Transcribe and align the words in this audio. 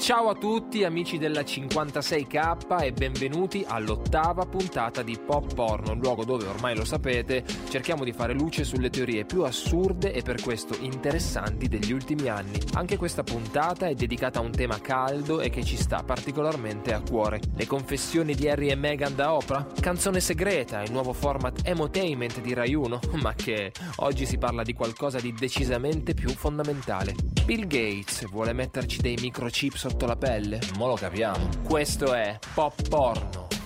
Ciao 0.00 0.30
a 0.30 0.34
tutti 0.34 0.82
amici 0.82 1.18
della 1.18 1.42
56K 1.42 2.84
e 2.84 2.92
benvenuti 2.92 3.62
all'ottava 3.68 4.46
puntata 4.46 5.02
di 5.02 5.18
Pop 5.18 5.52
Porno, 5.52 5.92
luogo 5.92 6.24
dove 6.24 6.46
ormai 6.46 6.74
lo 6.74 6.86
sapete 6.86 7.44
cerchiamo 7.68 8.02
di 8.02 8.12
fare 8.12 8.32
luce 8.32 8.64
sulle 8.64 8.88
teorie 8.88 9.26
più 9.26 9.42
assurde 9.42 10.14
e 10.14 10.22
per 10.22 10.40
questo 10.40 10.74
interessanti 10.80 11.68
degli 11.68 11.92
ultimi 11.92 12.28
anni. 12.28 12.58
Anche 12.72 12.96
questa 12.96 13.22
puntata 13.22 13.88
è 13.88 13.94
dedicata 13.94 14.38
a 14.38 14.42
un 14.42 14.50
tema 14.52 14.80
caldo 14.80 15.40
e 15.40 15.50
che 15.50 15.62
ci 15.62 15.76
sta 15.76 16.02
particolarmente 16.02 16.94
a 16.94 17.02
cuore. 17.02 17.40
Le 17.54 17.66
confessioni 17.66 18.34
di 18.34 18.48
Harry 18.48 18.68
e 18.68 18.76
Meghan 18.76 19.14
da 19.14 19.34
Oprah? 19.34 19.66
Canzone 19.80 20.20
segreta, 20.20 20.82
il 20.82 20.92
nuovo 20.92 21.12
format 21.12 21.60
Emotainment 21.62 22.40
di 22.40 22.54
Rai 22.54 22.74
1? 22.74 23.00
Ma 23.20 23.34
che 23.34 23.72
oggi 23.96 24.24
si 24.24 24.38
parla 24.38 24.62
di 24.62 24.72
qualcosa 24.72 25.20
di 25.20 25.34
decisamente 25.34 26.14
più 26.14 26.30
fondamentale. 26.30 27.14
Bill 27.44 27.66
Gates 27.66 28.28
vuole 28.28 28.52
metterci 28.52 29.00
dei 29.00 29.16
microchip 29.20 29.74
sotto 29.74 30.06
la 30.06 30.16
pelle? 30.16 30.60
Mo 30.76 30.86
lo 30.86 30.94
capiamo. 30.94 31.48
Questo 31.62 32.12
è 32.14 32.38
Pop 32.54 32.88
Porno. 32.88 33.59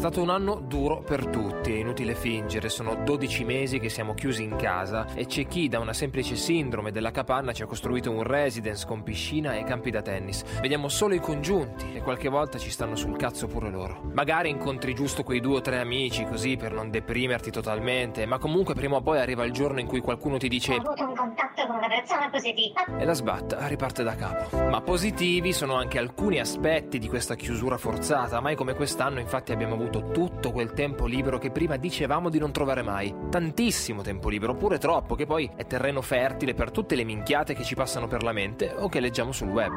Stato 0.00 0.22
un 0.22 0.30
anno 0.30 0.54
duro 0.66 1.02
per 1.02 1.26
tutti, 1.26 1.74
è 1.74 1.76
inutile 1.76 2.14
fingere, 2.14 2.70
sono 2.70 2.94
12 3.04 3.44
mesi 3.44 3.78
che 3.78 3.90
siamo 3.90 4.14
chiusi 4.14 4.42
in 4.42 4.56
casa 4.56 5.04
e 5.14 5.26
c'è 5.26 5.46
chi 5.46 5.68
da 5.68 5.78
una 5.78 5.92
semplice 5.92 6.36
sindrome 6.36 6.90
della 6.90 7.10
capanna 7.10 7.52
ci 7.52 7.60
ha 7.60 7.66
costruito 7.66 8.10
un 8.10 8.22
residence 8.22 8.86
con 8.86 9.02
piscina 9.02 9.56
e 9.56 9.64
campi 9.64 9.90
da 9.90 10.00
tennis. 10.00 10.42
Vediamo 10.62 10.88
solo 10.88 11.12
i 11.12 11.18
congiunti 11.20 11.92
e 11.92 12.00
qualche 12.00 12.30
volta 12.30 12.56
ci 12.56 12.70
stanno 12.70 12.96
sul 12.96 13.14
cazzo 13.18 13.46
pure 13.46 13.68
loro. 13.68 14.00
Magari 14.14 14.48
incontri 14.48 14.94
giusto 14.94 15.22
quei 15.22 15.38
due 15.40 15.56
o 15.56 15.60
tre 15.60 15.78
amici 15.80 16.24
così 16.24 16.56
per 16.56 16.72
non 16.72 16.88
deprimerti 16.90 17.50
totalmente, 17.50 18.24
ma 18.24 18.38
comunque 18.38 18.72
prima 18.72 18.96
o 18.96 19.02
poi 19.02 19.18
arriva 19.18 19.44
il 19.44 19.52
giorno 19.52 19.80
in 19.80 19.86
cui 19.86 20.00
qualcuno 20.00 20.38
ti 20.38 20.48
dice 20.48 20.72
Ho 20.72 20.76
avuto 20.76 21.04
un 21.04 21.14
contatto 21.14 21.66
con 21.66 21.76
una 21.76 21.88
persona 21.88 22.30
positiva. 22.30 22.86
e 22.98 23.04
la 23.04 23.12
sbatta 23.12 23.66
riparte 23.66 24.02
da 24.02 24.14
capo. 24.14 24.56
Ma 24.56 24.80
positivi 24.80 25.52
sono 25.52 25.74
anche 25.74 25.98
alcuni 25.98 26.40
aspetti 26.40 26.98
di 26.98 27.06
questa 27.06 27.34
chiusura 27.34 27.76
forzata. 27.76 28.40
Mai 28.40 28.54
come 28.56 28.72
quest'anno, 28.72 29.20
infatti, 29.20 29.52
abbiamo 29.52 29.74
avuto 29.74 29.88
tutto 29.98 30.52
quel 30.52 30.72
tempo 30.72 31.06
libero 31.06 31.38
che 31.38 31.50
prima 31.50 31.76
dicevamo 31.76 32.30
di 32.30 32.38
non 32.38 32.52
trovare 32.52 32.82
mai. 32.82 33.12
Tantissimo 33.28 34.02
tempo 34.02 34.28
libero, 34.28 34.54
pure 34.54 34.78
troppo, 34.78 35.16
che 35.16 35.26
poi 35.26 35.50
è 35.56 35.66
terreno 35.66 36.00
fertile 36.00 36.54
per 36.54 36.70
tutte 36.70 36.94
le 36.94 37.02
minchiate 37.02 37.54
che 37.54 37.64
ci 37.64 37.74
passano 37.74 38.06
per 38.06 38.22
la 38.22 38.32
mente 38.32 38.72
o 38.76 38.88
che 38.88 39.00
leggiamo 39.00 39.32
sul 39.32 39.48
web. 39.48 39.72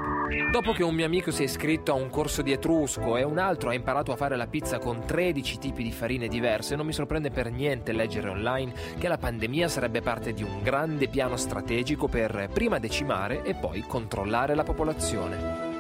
Dopo 0.52 0.72
che 0.72 0.83
un 0.83 0.94
mio 0.94 1.05
amico 1.05 1.31
si 1.31 1.42
è 1.42 1.45
iscritto 1.45 1.92
a 1.92 1.95
un 1.95 2.09
corso 2.09 2.42
di 2.42 2.52
etrusco 2.52 3.17
e 3.17 3.23
un 3.23 3.39
altro 3.39 3.70
ha 3.70 3.73
imparato 3.73 4.11
a 4.11 4.16
fare 4.16 4.36
la 4.36 4.47
pizza 4.47 4.78
con 4.78 5.03
13 5.05 5.58
tipi 5.58 5.83
di 5.83 5.92
farine 5.92 6.27
diverse, 6.27 6.75
non 6.75 6.86
mi 6.86 6.94
sorprende 6.94 7.31
per 7.31 7.52
niente 7.52 7.92
leggere 7.92 8.30
online 8.30 8.73
che 8.98 9.08
la 9.08 9.17
pandemia 9.17 9.67
sarebbe 9.67 10.02
parte 10.02 10.33
di 10.33 10.44
un 10.44 10.61
grande 10.61 11.08
piano 11.08 11.38
strategico 11.38 12.08
per 12.08 12.50
prima 12.53 12.77
decimare 12.77 13.44
e 13.44 13.55
poi 13.55 13.83
controllare 13.88 14.53
la 14.55 14.64
popolazione. 14.64 15.73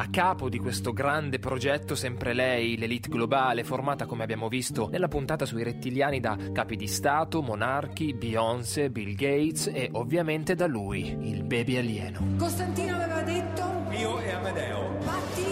A 0.00 0.10
capo 0.10 0.48
di 0.48 0.60
questo 0.60 0.92
grande 0.92 1.40
progetto 1.40 1.96
sempre 1.96 2.32
lei, 2.32 2.78
l'elite 2.78 3.08
globale, 3.08 3.64
formata 3.64 4.06
come 4.06 4.22
abbiamo 4.22 4.46
visto 4.46 4.88
nella 4.92 5.08
puntata 5.08 5.44
sui 5.44 5.64
rettiliani 5.64 6.20
da 6.20 6.38
capi 6.52 6.76
di 6.76 6.86
Stato, 6.86 7.42
monarchi, 7.42 8.14
Beyoncé, 8.14 8.90
Bill 8.90 9.16
Gates 9.16 9.66
e 9.66 9.88
ovviamente 9.94 10.54
da 10.54 10.68
lui, 10.68 11.16
il 11.22 11.42
baby 11.42 11.78
alieno. 11.78 12.36
Costantino 12.38 12.94
aveva 12.94 13.22
detto? 13.22 13.86
Io 13.98 14.20
e 14.20 14.30
Amedeo. 14.30 14.94
Infatti, 15.00 15.47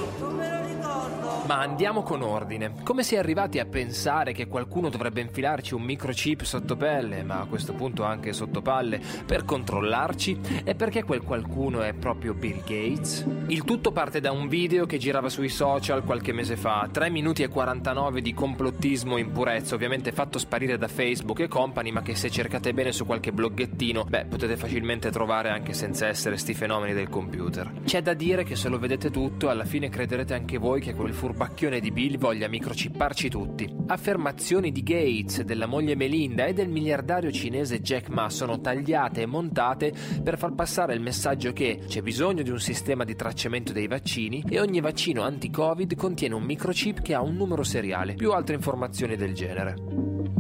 Ma 1.47 1.61
andiamo 1.61 2.03
con 2.03 2.23
ordine. 2.23 2.73
Come 2.83 3.05
si 3.05 3.15
è 3.15 3.19
arrivati 3.19 3.61
a 3.61 3.67
pensare 3.67 4.33
che 4.33 4.49
qualcuno 4.49 4.89
dovrebbe 4.89 5.21
infilarci 5.21 5.75
un 5.75 5.83
microchip 5.83 6.43
sotto 6.43 6.75
pelle, 6.75 7.23
ma 7.23 7.39
a 7.41 7.45
questo 7.45 7.73
punto 7.73 8.03
anche 8.03 8.33
sotto 8.33 8.63
palle, 8.63 9.01
per 9.25 9.45
controllarci? 9.45 10.41
E 10.65 10.75
perché 10.75 11.05
quel 11.05 11.23
qualcuno 11.23 11.83
è 11.83 11.93
proprio 11.93 12.35
Bill 12.35 12.65
Gates? 12.65 13.25
Il 13.47 13.63
tutto 13.63 13.93
parte 13.93 14.19
da 14.19 14.33
un 14.33 14.49
video 14.49 14.87
che 14.87 14.99
girava 14.99 15.29
sui 15.29 15.49
social 15.49 16.03
qualche 16.03 16.33
mese 16.33 16.57
fa, 16.57 16.89
3 16.91 17.11
minuti 17.11 17.45
e 17.45 17.49
49 17.49 18.21
di 18.23 18.35
complottismo 18.35 19.17
in 19.17 19.31
purezza, 19.31 19.77
ovviamente 19.77 20.11
fatto 20.11 20.41
sparire 20.41 20.79
da 20.79 20.89
Facebook 20.89 21.39
e 21.39 21.47
company, 21.47 21.93
ma 21.93 22.03
che 22.03 22.17
se 22.17 22.29
cercate 22.29 22.75
bene 22.75 22.91
su 22.91 23.07
qualche 23.07 23.31
bloggettino, 23.31 24.03
beh, 24.03 24.25
potete 24.25 24.57
facilmente 24.57 25.13
trovare 25.13 25.51
anche 25.51 25.75
senza 25.75 26.09
essere 26.09 26.39
sti 26.39 26.55
fenomeni 26.55 26.93
del 26.93 27.09
computer. 27.09 27.71
C'è 27.85 28.03
da 28.03 28.15
dire 28.15 28.43
che 28.43 28.57
se 28.57 28.69
lo 28.69 28.81
vedete 28.81 29.13
tutto, 29.13 29.49
alla 29.49 29.65
fine 29.65 29.89
crederete 29.89 30.35
anche 30.35 30.59
voi 30.59 30.81
che 30.81 30.93
quel 30.93 31.15
furbacchione 31.37 31.81
di 31.81 31.91
Bill 31.91 32.17
voglia 32.17 32.49
microchipparci 32.49 33.29
tutti. 33.29 33.71
Affermazioni 33.89 34.73
di 34.73 34.83
Gates, 34.83 35.43
della 35.43 35.67
moglie 35.67 35.95
Melinda 35.95 36.47
e 36.47 36.55
del 36.55 36.71
miliardario 36.71 37.31
cinese 37.31 37.83
Jack 37.83 38.09
Ma 38.09 38.31
sono 38.31 38.59
tagliate 38.59 39.21
e 39.21 39.27
montate 39.27 39.93
per 40.23 40.39
far 40.39 40.55
passare 40.55 40.95
il 40.95 41.03
messaggio 41.03 41.53
che 41.53 41.81
c'è 41.87 42.01
bisogno 42.01 42.43
di 42.43 42.49
un 42.49 42.59
sistema 42.59 43.05
di 43.05 43.15
tracciamento 43.15 43.75
dei 43.75 43.87
vaccini 43.87 44.43
e 44.49 44.59
ogni 44.61 44.81
vaccino 44.81 45.23
anti-Covid 45.23 45.95
contiene 45.95 46.35
un 46.35 46.43
microchip 46.43 47.03
che 47.03 47.13
ha 47.13 47.21
un 47.21 47.37
numero 47.37 47.63
seriale, 47.63 48.15
più 48.15 48.33
altre 48.33 48.55
informazioni 48.55 49.15
del 49.15 49.35
genere. 49.35 49.96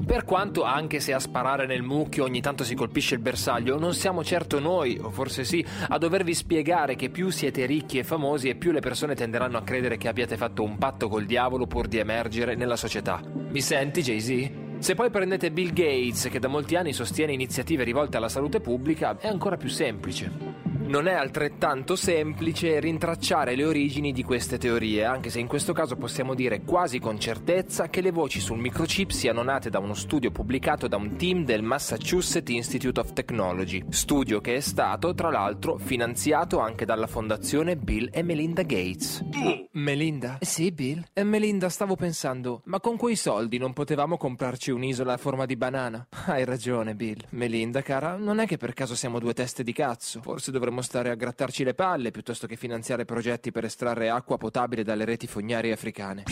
Per 0.06 0.24
quanto, 0.24 0.62
anche 0.62 1.00
se 1.00 1.12
a 1.12 1.18
sparare 1.18 1.66
nel 1.66 1.82
mucchio 1.82 2.22
ogni 2.22 2.40
tanto 2.40 2.62
si 2.62 2.76
colpisce 2.76 3.16
il 3.16 3.20
bersaglio, 3.20 3.76
non 3.76 3.92
siamo 3.92 4.22
certo 4.22 4.60
noi, 4.60 4.96
o 5.02 5.10
forse 5.10 5.42
sì, 5.42 5.66
a 5.88 5.98
dovervi 5.98 6.32
spiegare 6.32 6.94
che 6.94 7.10
più 7.10 7.30
siete 7.30 7.66
ricchi 7.66 7.98
e 7.98 8.04
famosi 8.04 8.48
e 8.48 8.54
più 8.54 8.70
le 8.70 8.78
persone 8.78 9.16
tenderanno 9.16 9.58
a 9.58 9.62
credere 9.62 9.96
che 9.96 10.06
abbiate 10.06 10.36
fatto 10.36 10.62
un 10.62 10.78
patto 10.78 11.08
col 11.08 11.26
diavolo 11.26 11.66
pur 11.66 11.88
di 11.88 11.98
emergere 11.98 12.54
nella 12.54 12.76
società. 12.76 13.20
Mi 13.50 13.60
senti, 13.60 14.02
Jay-Z? 14.02 14.50
Se 14.78 14.94
poi 14.94 15.10
prendete 15.10 15.50
Bill 15.50 15.72
Gates, 15.72 16.28
che 16.30 16.38
da 16.38 16.46
molti 16.46 16.76
anni 16.76 16.92
sostiene 16.92 17.32
iniziative 17.32 17.82
rivolte 17.82 18.16
alla 18.16 18.28
salute 18.28 18.60
pubblica, 18.60 19.18
è 19.18 19.26
ancora 19.26 19.56
più 19.56 19.68
semplice. 19.68 20.65
Non 20.86 21.08
è 21.08 21.14
altrettanto 21.14 21.96
semplice 21.96 22.78
rintracciare 22.78 23.56
le 23.56 23.64
origini 23.64 24.12
di 24.12 24.22
queste 24.22 24.56
teorie, 24.56 25.04
anche 25.04 25.30
se 25.30 25.40
in 25.40 25.48
questo 25.48 25.72
caso 25.72 25.96
possiamo 25.96 26.32
dire 26.32 26.62
quasi 26.62 27.00
con 27.00 27.18
certezza 27.18 27.88
che 27.88 28.00
le 28.00 28.12
voci 28.12 28.38
sul 28.38 28.58
microchip 28.58 29.10
siano 29.10 29.42
nate 29.42 29.68
da 29.68 29.80
uno 29.80 29.94
studio 29.94 30.30
pubblicato 30.30 30.86
da 30.86 30.96
un 30.96 31.16
team 31.16 31.44
del 31.44 31.62
Massachusetts 31.62 32.52
Institute 32.52 33.00
of 33.00 33.12
Technology, 33.14 33.84
studio 33.88 34.40
che 34.40 34.54
è 34.54 34.60
stato, 34.60 35.12
tra 35.12 35.28
l'altro, 35.28 35.76
finanziato 35.76 36.60
anche 36.60 36.84
dalla 36.84 37.08
fondazione 37.08 37.76
Bill 37.76 38.08
e 38.12 38.22
Melinda 38.22 38.62
Gates. 38.62 39.24
Melinda? 39.72 40.38
Sì, 40.40 40.70
Bill. 40.70 41.04
E 41.12 41.24
Melinda, 41.24 41.68
stavo 41.68 41.96
pensando, 41.96 42.62
ma 42.66 42.78
con 42.78 42.96
quei 42.96 43.16
soldi 43.16 43.58
non 43.58 43.72
potevamo 43.72 44.16
comprarci 44.16 44.70
un'isola 44.70 45.14
a 45.14 45.18
forma 45.18 45.46
di 45.46 45.56
banana? 45.56 46.06
Hai 46.26 46.44
ragione, 46.44 46.94
Bill. 46.94 47.24
Melinda, 47.30 47.82
cara, 47.82 48.16
non 48.16 48.38
è 48.38 48.46
che 48.46 48.56
per 48.56 48.72
caso 48.72 48.94
siamo 48.94 49.18
due 49.18 49.34
teste 49.34 49.64
di 49.64 49.72
cazzo. 49.72 50.22
Forse 50.22 50.52
dovremmo 50.52 50.74
stare 50.82 51.10
a 51.10 51.14
grattarci 51.14 51.64
le 51.64 51.74
palle 51.74 52.10
piuttosto 52.10 52.46
che 52.46 52.56
finanziare 52.56 53.04
progetti 53.04 53.52
per 53.52 53.64
estrarre 53.64 54.08
acqua 54.08 54.38
potabile 54.38 54.82
dalle 54.82 55.04
reti 55.04 55.26
fognarie 55.26 55.72
africane. 55.72 56.24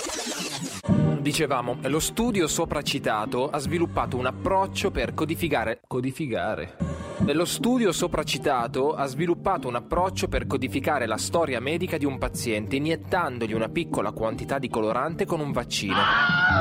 Dicevamo, 1.20 1.78
lo 1.82 2.00
studio 2.00 2.46
sopra 2.46 2.82
citato 2.82 3.48
ha 3.48 3.58
sviluppato 3.58 4.16
un 4.16 4.26
approccio 4.26 4.90
per 4.90 5.14
codificare. 5.14 5.80
Codificare? 5.86 6.93
Lo 7.16 7.44
studio 7.44 7.92
sopracitato 7.92 8.92
ha 8.92 9.06
sviluppato 9.06 9.68
un 9.68 9.76
approccio 9.76 10.26
per 10.26 10.48
codificare 10.48 11.06
la 11.06 11.16
storia 11.16 11.60
medica 11.60 11.96
di 11.96 12.04
un 12.04 12.18
paziente 12.18 12.76
iniettandogli 12.76 13.54
una 13.54 13.68
piccola 13.68 14.10
quantità 14.10 14.58
di 14.58 14.68
colorante 14.68 15.24
con 15.24 15.38
un 15.38 15.52
vaccino. 15.52 15.94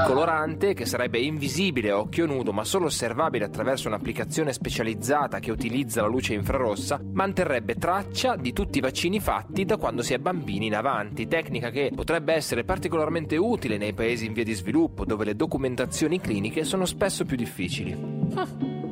Colorante 0.05 0.75
che 0.75 0.85
sarebbe 0.85 1.17
invisibile 1.19 1.89
a 1.89 1.97
occhio 1.97 2.27
nudo 2.27 2.53
ma 2.53 2.63
solo 2.63 2.85
osservabile 2.85 3.45
attraverso 3.45 3.87
un'applicazione 3.87 4.53
specializzata 4.53 5.39
che 5.39 5.51
utilizza 5.51 6.01
la 6.01 6.07
luce 6.07 6.35
infrarossa, 6.35 7.01
manterrebbe 7.01 7.73
traccia 7.75 8.35
di 8.35 8.53
tutti 8.53 8.77
i 8.77 8.81
vaccini 8.81 9.19
fatti 9.19 9.65
da 9.65 9.77
quando 9.77 10.03
si 10.03 10.13
è 10.13 10.19
bambini 10.19 10.67
in 10.67 10.75
avanti, 10.75 11.27
tecnica 11.27 11.71
che 11.71 11.91
potrebbe 11.93 12.33
essere 12.33 12.63
particolarmente 12.63 13.37
utile 13.37 13.77
nei 13.77 13.93
paesi 13.93 14.27
in 14.27 14.33
via 14.33 14.43
di 14.43 14.53
sviluppo 14.53 15.03
dove 15.03 15.25
le 15.25 15.35
documentazioni 15.35 16.21
cliniche 16.21 16.63
sono 16.63 16.85
spesso 16.85 17.25
più 17.25 17.35
difficili. 17.35 18.82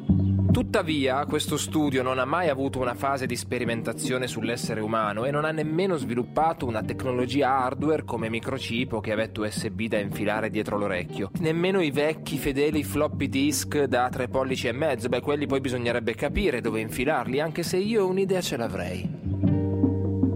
Tuttavia, 0.51 1.25
questo 1.27 1.55
studio 1.55 2.03
non 2.03 2.19
ha 2.19 2.25
mai 2.25 2.49
avuto 2.49 2.79
una 2.79 2.93
fase 2.93 3.25
di 3.25 3.37
sperimentazione 3.37 4.27
sull'essere 4.27 4.81
umano 4.81 5.23
e 5.23 5.31
non 5.31 5.45
ha 5.45 5.51
nemmeno 5.51 5.95
sviluppato 5.95 6.65
una 6.65 6.83
tecnologia 6.83 7.57
hardware 7.57 8.03
come 8.03 8.29
microchip 8.29 8.91
o 8.91 8.99
chiavette 8.99 9.39
USB 9.39 9.83
da 9.83 9.99
infilare 9.99 10.49
dietro 10.49 10.77
l'orecchio. 10.77 11.31
Nemmeno 11.39 11.79
i 11.79 11.91
vecchi 11.91 12.37
fedeli 12.37 12.83
floppy 12.83 13.29
disk 13.29 13.83
da 13.83 14.09
tre 14.09 14.27
pollici 14.27 14.67
e 14.67 14.73
mezzo, 14.73 15.07
beh, 15.07 15.21
quelli 15.21 15.47
poi 15.47 15.61
bisognerebbe 15.61 16.15
capire 16.15 16.59
dove 16.59 16.81
infilarli, 16.81 17.39
anche 17.39 17.63
se 17.63 17.77
io 17.77 18.05
un'idea 18.05 18.41
ce 18.41 18.57
l'avrei. 18.57 19.20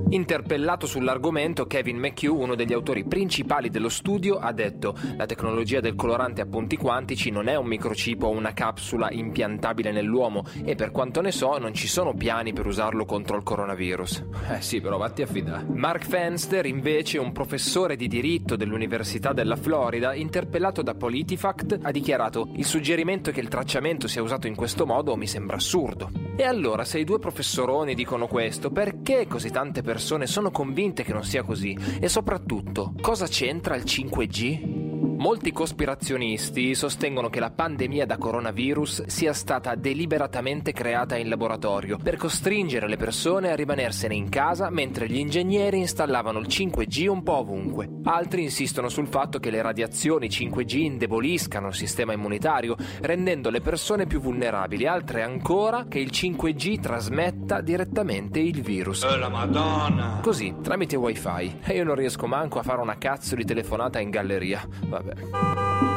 Interpellato 0.07 0.85
sull'argomento, 0.85 1.65
Kevin 1.65 1.97
McHugh, 1.97 2.39
uno 2.39 2.53
degli 2.53 2.73
autori 2.73 3.05
principali 3.05 3.69
dello 3.69 3.89
studio, 3.89 4.37
ha 4.37 4.51
detto 4.51 4.95
la 5.17 5.25
tecnologia 5.25 5.79
del 5.79 5.95
colorante 5.95 6.41
a 6.41 6.45
punti 6.45 6.77
quantici 6.77 7.31
non 7.31 7.47
è 7.47 7.55
un 7.55 7.65
microchip 7.65 8.21
o 8.21 8.29
una 8.29 8.53
capsula 8.53 9.09
impiantabile 9.09 9.91
nell'uomo 9.91 10.45
e 10.63 10.75
per 10.75 10.91
quanto 10.91 11.21
ne 11.21 11.31
so 11.31 11.57
non 11.57 11.73
ci 11.73 11.87
sono 11.87 12.13
piani 12.13 12.53
per 12.53 12.67
usarlo 12.67 13.03
contro 13.05 13.35
il 13.35 13.41
coronavirus. 13.41 14.25
Eh 14.51 14.61
sì, 14.61 14.79
però 14.79 14.97
vatti 14.97 15.23
a 15.23 15.25
fidare. 15.25 15.65
Mark 15.73 16.05
Fenster, 16.05 16.67
invece, 16.67 17.17
un 17.17 17.31
professore 17.31 17.95
di 17.95 18.07
diritto 18.07 18.55
dell'Università 18.55 19.33
della 19.33 19.55
Florida, 19.55 20.13
interpellato 20.13 20.83
da 20.83 20.93
PolitiFact, 20.93 21.79
ha 21.81 21.91
dichiarato 21.91 22.49
il 22.55 22.65
suggerimento 22.65 23.31
che 23.31 23.39
il 23.39 23.47
tracciamento 23.47 24.07
sia 24.07 24.21
usato 24.21 24.45
in 24.45 24.55
questo 24.55 24.85
modo 24.85 25.15
mi 25.15 25.27
sembra 25.27 25.55
assurdo. 25.55 26.11
E 26.37 26.43
allora, 26.43 26.83
se 26.83 26.99
i 26.99 27.05
due 27.05 27.17
professoroni 27.17 27.95
dicono 27.95 28.27
questo, 28.27 28.69
perché 28.69 29.25
così 29.25 29.49
tante 29.49 29.81
persone 29.81 29.93
sono 29.97 30.51
convinte 30.51 31.03
che 31.03 31.13
non 31.13 31.23
sia 31.23 31.43
così? 31.43 31.77
E 31.99 32.07
soprattutto, 32.07 32.93
cosa 33.01 33.27
c'entra 33.27 33.75
il 33.75 33.83
5G? 33.83 35.14
Molti 35.17 35.53
cospirazionisti 35.53 36.75
sostengono 36.75 37.29
che 37.29 37.39
la 37.39 37.49
pandemia 37.49 38.05
da 38.05 38.17
coronavirus 38.17 39.05
sia 39.05 39.31
stata 39.31 39.73
deliberatamente 39.75 40.73
creata 40.73 41.15
in 41.15 41.29
laboratorio 41.29 41.97
per 41.97 42.17
costringere 42.17 42.87
le 42.89 42.97
persone 42.97 43.49
a 43.49 43.55
rimanersene 43.55 44.13
in 44.13 44.27
casa 44.27 44.69
mentre 44.69 45.07
gli 45.07 45.17
ingegneri 45.17 45.79
installavano 45.79 46.39
il 46.39 46.47
5G 46.47 47.07
un 47.07 47.23
po' 47.23 47.37
ovunque. 47.37 47.89
Altri 48.03 48.43
insistono 48.43 48.89
sul 48.89 49.07
fatto 49.07 49.39
che 49.39 49.49
le 49.49 49.61
radiazioni 49.61 50.27
5G 50.27 50.75
indeboliscano 50.79 51.69
il 51.69 51.75
sistema 51.75 52.13
immunitario, 52.13 52.75
rendendo 53.01 53.49
le 53.49 53.61
persone 53.61 54.05
più 54.07 54.19
vulnerabili. 54.19 54.85
Altre 54.85 55.23
ancora 55.23 55.85
che 55.87 55.99
il 55.99 56.09
5G 56.11 56.81
trasmetta 56.81 57.61
direttamente 57.61 58.39
il 58.39 58.61
virus. 58.61 59.03
Oh 59.03 59.15
la 59.15 59.29
madonna! 59.29 60.19
Così, 60.21 60.55
tramite 60.61 60.97
wifi. 60.97 61.59
E 61.63 61.73
io 61.73 61.85
non 61.85 61.95
riesco 61.95 62.27
manco 62.27 62.59
a 62.59 62.63
fare 62.63 62.81
una 62.81 62.97
cazzo 62.97 63.35
di 63.35 63.45
telefonata 63.45 63.99
in 63.99 64.09
galleria. 64.09 64.67
Vabbè. 64.87 65.04
べ。 65.05 65.94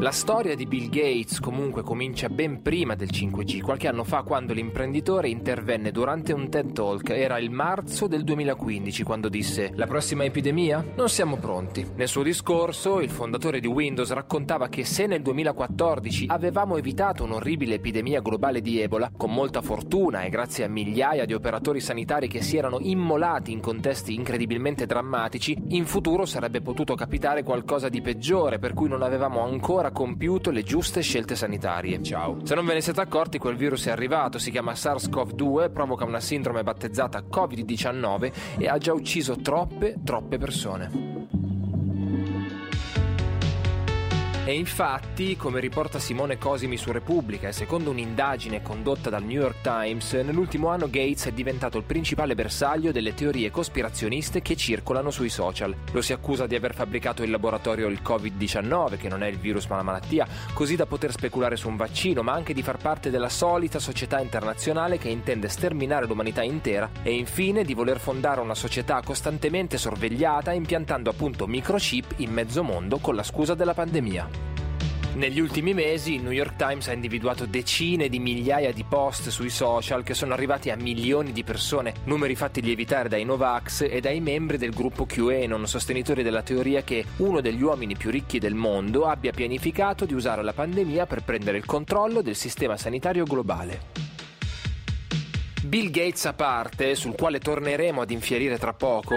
La 0.00 0.12
storia 0.12 0.54
di 0.54 0.64
Bill 0.66 0.90
Gates 0.90 1.40
comunque 1.40 1.82
comincia 1.82 2.28
ben 2.28 2.62
prima 2.62 2.94
del 2.94 3.08
5G, 3.10 3.60
qualche 3.60 3.88
anno 3.88 4.04
fa 4.04 4.22
quando 4.22 4.52
l'imprenditore 4.52 5.28
intervenne 5.28 5.90
durante 5.90 6.32
un 6.32 6.48
TED 6.48 6.70
Talk, 6.70 7.10
era 7.10 7.36
il 7.40 7.50
marzo 7.50 8.06
del 8.06 8.22
2015 8.22 9.02
quando 9.02 9.28
disse 9.28 9.72
La 9.74 9.88
prossima 9.88 10.22
epidemia? 10.22 10.84
Non 10.94 11.08
siamo 11.08 11.36
pronti. 11.38 11.84
Nel 11.96 12.06
suo 12.06 12.22
discorso 12.22 13.00
il 13.00 13.10
fondatore 13.10 13.58
di 13.58 13.66
Windows 13.66 14.12
raccontava 14.12 14.68
che 14.68 14.84
se 14.84 15.06
nel 15.06 15.20
2014 15.20 16.26
avevamo 16.28 16.76
evitato 16.76 17.24
un'orribile 17.24 17.74
epidemia 17.74 18.20
globale 18.20 18.60
di 18.60 18.80
Ebola, 18.80 19.10
con 19.16 19.34
molta 19.34 19.62
fortuna 19.62 20.22
e 20.22 20.28
grazie 20.28 20.62
a 20.62 20.68
migliaia 20.68 21.24
di 21.24 21.34
operatori 21.34 21.80
sanitari 21.80 22.28
che 22.28 22.40
si 22.40 22.56
erano 22.56 22.78
immolati 22.80 23.50
in 23.50 23.58
contesti 23.58 24.14
incredibilmente 24.14 24.86
drammatici, 24.86 25.60
in 25.70 25.86
futuro 25.86 26.24
sarebbe 26.24 26.60
potuto 26.60 26.94
capitare 26.94 27.42
qualcosa 27.42 27.88
di 27.88 28.00
peggiore 28.00 28.60
per 28.60 28.74
cui 28.74 28.88
non 28.88 29.02
avevamo 29.02 29.42
ancora 29.42 29.86
compiuto 29.90 30.50
le 30.50 30.62
giuste 30.62 31.00
scelte 31.00 31.34
sanitarie. 31.34 32.02
Ciao. 32.02 32.38
Se 32.44 32.54
non 32.54 32.66
ve 32.66 32.74
ne 32.74 32.80
siete 32.80 33.00
accorti, 33.00 33.38
quel 33.38 33.56
virus 33.56 33.86
è 33.86 33.90
arrivato, 33.90 34.38
si 34.38 34.50
chiama 34.50 34.72
SARS-CoV-2, 34.72 35.72
provoca 35.72 36.04
una 36.04 36.20
sindrome 36.20 36.62
battezzata 36.62 37.22
Covid-19 37.30 38.32
e 38.58 38.68
ha 38.68 38.78
già 38.78 38.92
ucciso 38.92 39.36
troppe, 39.36 39.96
troppe 40.04 40.38
persone. 40.38 41.37
E 44.48 44.54
infatti, 44.54 45.36
come 45.36 45.60
riporta 45.60 45.98
Simone 45.98 46.38
Cosimi 46.38 46.78
su 46.78 46.90
Repubblica 46.90 47.48
e 47.48 47.52
secondo 47.52 47.90
un'indagine 47.90 48.62
condotta 48.62 49.10
dal 49.10 49.22
New 49.22 49.42
York 49.42 49.60
Times, 49.60 50.14
nell'ultimo 50.14 50.68
anno 50.68 50.88
Gates 50.88 51.26
è 51.26 51.32
diventato 51.32 51.76
il 51.76 51.84
principale 51.84 52.34
bersaglio 52.34 52.90
delle 52.90 53.12
teorie 53.12 53.50
cospirazioniste 53.50 54.40
che 54.40 54.56
circolano 54.56 55.10
sui 55.10 55.28
social. 55.28 55.76
Lo 55.92 56.00
si 56.00 56.14
accusa 56.14 56.46
di 56.46 56.54
aver 56.54 56.72
fabbricato 56.72 57.22
in 57.22 57.30
laboratorio 57.30 57.88
il 57.88 58.00
Covid-19, 58.02 58.96
che 58.96 59.10
non 59.10 59.22
è 59.22 59.26
il 59.26 59.36
virus 59.36 59.66
ma 59.66 59.76
la 59.76 59.82
malattia, 59.82 60.26
così 60.54 60.76
da 60.76 60.86
poter 60.86 61.12
speculare 61.12 61.56
su 61.56 61.68
un 61.68 61.76
vaccino, 61.76 62.22
ma 62.22 62.32
anche 62.32 62.54
di 62.54 62.62
far 62.62 62.78
parte 62.78 63.10
della 63.10 63.28
solita 63.28 63.78
società 63.78 64.18
internazionale 64.18 64.96
che 64.96 65.10
intende 65.10 65.50
sterminare 65.50 66.06
l'umanità 66.06 66.42
intera 66.42 66.88
e 67.02 67.12
infine 67.12 67.64
di 67.64 67.74
voler 67.74 68.00
fondare 68.00 68.40
una 68.40 68.54
società 68.54 69.02
costantemente 69.04 69.76
sorvegliata 69.76 70.52
impiantando 70.52 71.10
appunto 71.10 71.46
microchip 71.46 72.14
in 72.20 72.32
mezzo 72.32 72.62
mondo 72.62 72.96
con 72.96 73.14
la 73.14 73.22
scusa 73.22 73.52
della 73.52 73.74
pandemia. 73.74 74.37
Negli 75.18 75.40
ultimi 75.40 75.74
mesi 75.74 76.14
il 76.14 76.22
New 76.22 76.30
York 76.30 76.54
Times 76.54 76.86
ha 76.86 76.92
individuato 76.92 77.44
decine 77.44 78.08
di 78.08 78.20
migliaia 78.20 78.72
di 78.72 78.84
post 78.84 79.30
sui 79.30 79.50
social 79.50 80.04
che 80.04 80.14
sono 80.14 80.32
arrivati 80.32 80.70
a 80.70 80.76
milioni 80.76 81.32
di 81.32 81.42
persone, 81.42 81.92
numeri 82.04 82.36
fatti 82.36 82.62
lievitare 82.62 83.08
dai 83.08 83.24
Novax 83.24 83.84
e 83.90 84.00
dai 84.00 84.20
membri 84.20 84.58
del 84.58 84.72
gruppo 84.72 85.06
QAnon, 85.06 85.66
sostenitori 85.66 86.22
della 86.22 86.42
teoria 86.42 86.82
che 86.82 87.04
uno 87.16 87.40
degli 87.40 87.60
uomini 87.60 87.96
più 87.96 88.10
ricchi 88.10 88.38
del 88.38 88.54
mondo 88.54 89.06
abbia 89.06 89.32
pianificato 89.32 90.04
di 90.04 90.14
usare 90.14 90.44
la 90.44 90.52
pandemia 90.52 91.06
per 91.06 91.24
prendere 91.24 91.58
il 91.58 91.66
controllo 91.66 92.22
del 92.22 92.36
sistema 92.36 92.76
sanitario 92.76 93.24
globale. 93.24 93.80
Bill 95.64 95.90
Gates 95.90 96.26
a 96.26 96.32
parte, 96.32 96.94
sul 96.94 97.16
quale 97.16 97.40
torneremo 97.40 98.00
ad 98.00 98.12
infierire 98.12 98.56
tra 98.56 98.72
poco, 98.72 99.16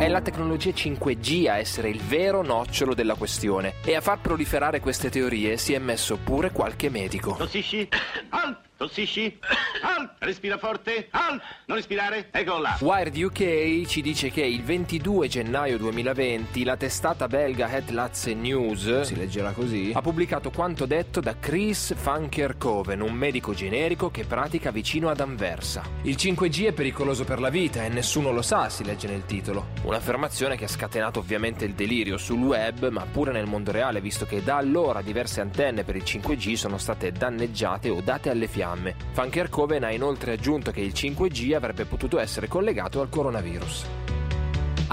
è 0.00 0.08
la 0.08 0.22
tecnologia 0.22 0.70
5G 0.70 1.46
a 1.46 1.58
essere 1.58 1.90
il 1.90 2.00
vero 2.00 2.42
nocciolo 2.42 2.94
della 2.94 3.16
questione 3.16 3.74
e 3.84 3.94
a 3.94 4.00
far 4.00 4.18
proliferare 4.18 4.80
queste 4.80 5.10
teorie 5.10 5.58
si 5.58 5.74
è 5.74 5.78
messo 5.78 6.16
pure 6.16 6.52
qualche 6.52 6.88
medico. 6.88 7.34
Tossisci? 7.34 7.86
Al! 8.30 8.69
Tossisci? 8.80 9.38
Al! 9.84 10.14
Respira 10.20 10.56
forte? 10.56 11.08
Al! 11.10 11.38
Non 11.66 11.76
respirare? 11.76 12.28
Eccolo 12.30 12.62
là! 12.62 12.78
Wired 12.80 13.14
UK 13.14 13.84
ci 13.86 14.00
dice 14.00 14.30
che 14.30 14.40
il 14.40 14.62
22 14.62 15.28
gennaio 15.28 15.76
2020 15.76 16.64
la 16.64 16.78
testata 16.78 17.26
belga 17.26 17.70
Headlats 17.70 18.24
News, 18.28 19.02
si 19.02 19.16
leggerà 19.16 19.52
così, 19.52 19.92
ha 19.94 20.00
pubblicato 20.00 20.50
quanto 20.50 20.86
detto 20.86 21.20
da 21.20 21.36
Chris 21.38 21.94
Funker 21.94 22.56
Coven, 22.56 23.02
un 23.02 23.12
medico 23.12 23.52
generico 23.52 24.10
che 24.10 24.24
pratica 24.24 24.70
vicino 24.70 25.10
ad 25.10 25.20
Anversa. 25.20 25.82
Il 26.04 26.16
5G 26.18 26.68
è 26.68 26.72
pericoloso 26.72 27.24
per 27.24 27.38
la 27.38 27.50
vita 27.50 27.84
e 27.84 27.90
nessuno 27.90 28.32
lo 28.32 28.40
sa, 28.40 28.70
si 28.70 28.82
legge 28.82 29.08
nel 29.08 29.26
titolo. 29.26 29.72
Un'affermazione 29.82 30.56
che 30.56 30.64
ha 30.64 30.68
scatenato 30.68 31.18
ovviamente 31.18 31.66
il 31.66 31.74
delirio 31.74 32.16
sul 32.16 32.40
web, 32.40 32.88
ma 32.88 33.04
pure 33.04 33.30
nel 33.30 33.46
mondo 33.46 33.72
reale, 33.72 34.00
visto 34.00 34.24
che 34.24 34.42
da 34.42 34.56
allora 34.56 35.02
diverse 35.02 35.42
antenne 35.42 35.84
per 35.84 35.96
il 35.96 36.02
5G 36.02 36.54
sono 36.54 36.78
state 36.78 37.12
danneggiate 37.12 37.90
o 37.90 38.00
date 38.00 38.30
alle 38.30 38.46
fiamme. 38.46 38.68
Funker 39.12 39.48
Coven 39.48 39.84
ha 39.84 39.92
inoltre 39.92 40.32
aggiunto 40.32 40.70
che 40.70 40.80
il 40.80 40.92
5G 40.94 41.54
avrebbe 41.54 41.84
potuto 41.84 42.18
essere 42.18 42.48
collegato 42.48 43.00
al 43.00 43.08
coronavirus. 43.08 43.99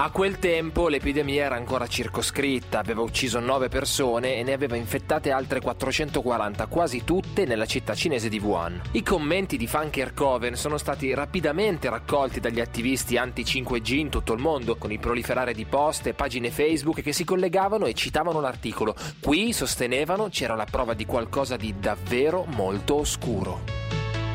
A 0.00 0.10
quel 0.10 0.38
tempo 0.38 0.86
l'epidemia 0.86 1.46
era 1.46 1.56
ancora 1.56 1.88
circoscritta, 1.88 2.78
aveva 2.78 3.02
ucciso 3.02 3.40
9 3.40 3.68
persone 3.68 4.36
e 4.36 4.44
ne 4.44 4.52
aveva 4.52 4.76
infettate 4.76 5.32
altre 5.32 5.60
440, 5.60 6.66
quasi 6.66 7.02
tutte 7.02 7.44
nella 7.44 7.66
città 7.66 7.96
cinese 7.96 8.28
di 8.28 8.38
Wuhan. 8.38 8.80
I 8.92 9.02
commenti 9.02 9.56
di 9.56 9.66
Funker 9.66 10.14
Coven 10.14 10.54
sono 10.54 10.78
stati 10.78 11.12
rapidamente 11.14 11.90
raccolti 11.90 12.38
dagli 12.38 12.60
attivisti 12.60 13.16
anti-5G 13.16 13.94
in 13.94 14.08
tutto 14.08 14.34
il 14.34 14.40
mondo, 14.40 14.76
con 14.76 14.92
il 14.92 15.00
proliferare 15.00 15.52
di 15.52 15.64
post 15.64 16.06
e 16.06 16.14
pagine 16.14 16.52
Facebook 16.52 17.02
che 17.02 17.12
si 17.12 17.24
collegavano 17.24 17.86
e 17.86 17.94
citavano 17.94 18.40
l'articolo. 18.40 18.94
Qui, 19.18 19.52
sostenevano, 19.52 20.28
c'era 20.28 20.54
la 20.54 20.66
prova 20.70 20.94
di 20.94 21.06
qualcosa 21.06 21.56
di 21.56 21.74
davvero 21.76 22.44
molto 22.46 22.94
oscuro. 22.94 23.77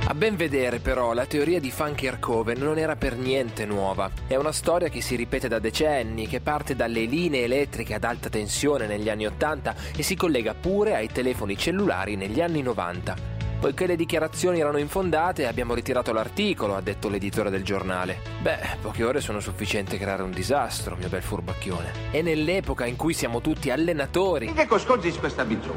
A 0.05 0.13
ben 0.13 0.35
vedere 0.35 0.79
però 0.79 1.13
la 1.13 1.25
teoria 1.25 1.61
di 1.61 1.71
Coven 2.19 2.59
non 2.59 2.77
era 2.77 2.97
per 2.97 3.15
niente 3.15 3.65
nuova. 3.65 4.11
È 4.27 4.35
una 4.35 4.51
storia 4.51 4.89
che 4.89 4.99
si 4.99 5.15
ripete 5.15 5.47
da 5.47 5.59
decenni, 5.59 6.27
che 6.27 6.41
parte 6.41 6.75
dalle 6.75 7.05
linee 7.05 7.43
elettriche 7.43 7.93
ad 7.93 8.03
alta 8.03 8.27
tensione 8.27 8.85
negli 8.85 9.09
anni 9.09 9.25
80 9.25 9.75
e 9.95 10.03
si 10.03 10.15
collega 10.15 10.53
pure 10.55 10.95
ai 10.95 11.07
telefoni 11.07 11.57
cellulari 11.57 12.17
negli 12.17 12.41
anni 12.41 12.61
90. 12.61 13.32
Poiché 13.63 13.87
le 13.87 13.95
dichiarazioni 13.95 14.59
erano 14.59 14.77
infondate 14.77 15.47
abbiamo 15.47 15.73
ritirato 15.73 16.11
l'articolo, 16.11 16.75
ha 16.75 16.81
detto 16.81 17.07
l'editore 17.07 17.49
del 17.49 17.63
giornale. 17.63 18.19
Beh, 18.41 18.59
poche 18.81 19.05
ore 19.05 19.21
sono 19.21 19.39
sufficienti 19.39 19.95
a 19.95 19.99
creare 19.99 20.21
un 20.21 20.31
disastro, 20.31 20.97
mio 20.97 21.07
bel 21.07 21.21
furbacchione. 21.21 22.11
E 22.11 22.21
nell'epoca 22.21 22.85
in 22.85 22.97
cui 22.97 23.13
siamo 23.13 23.39
tutti 23.39 23.69
allenatori, 23.69 24.53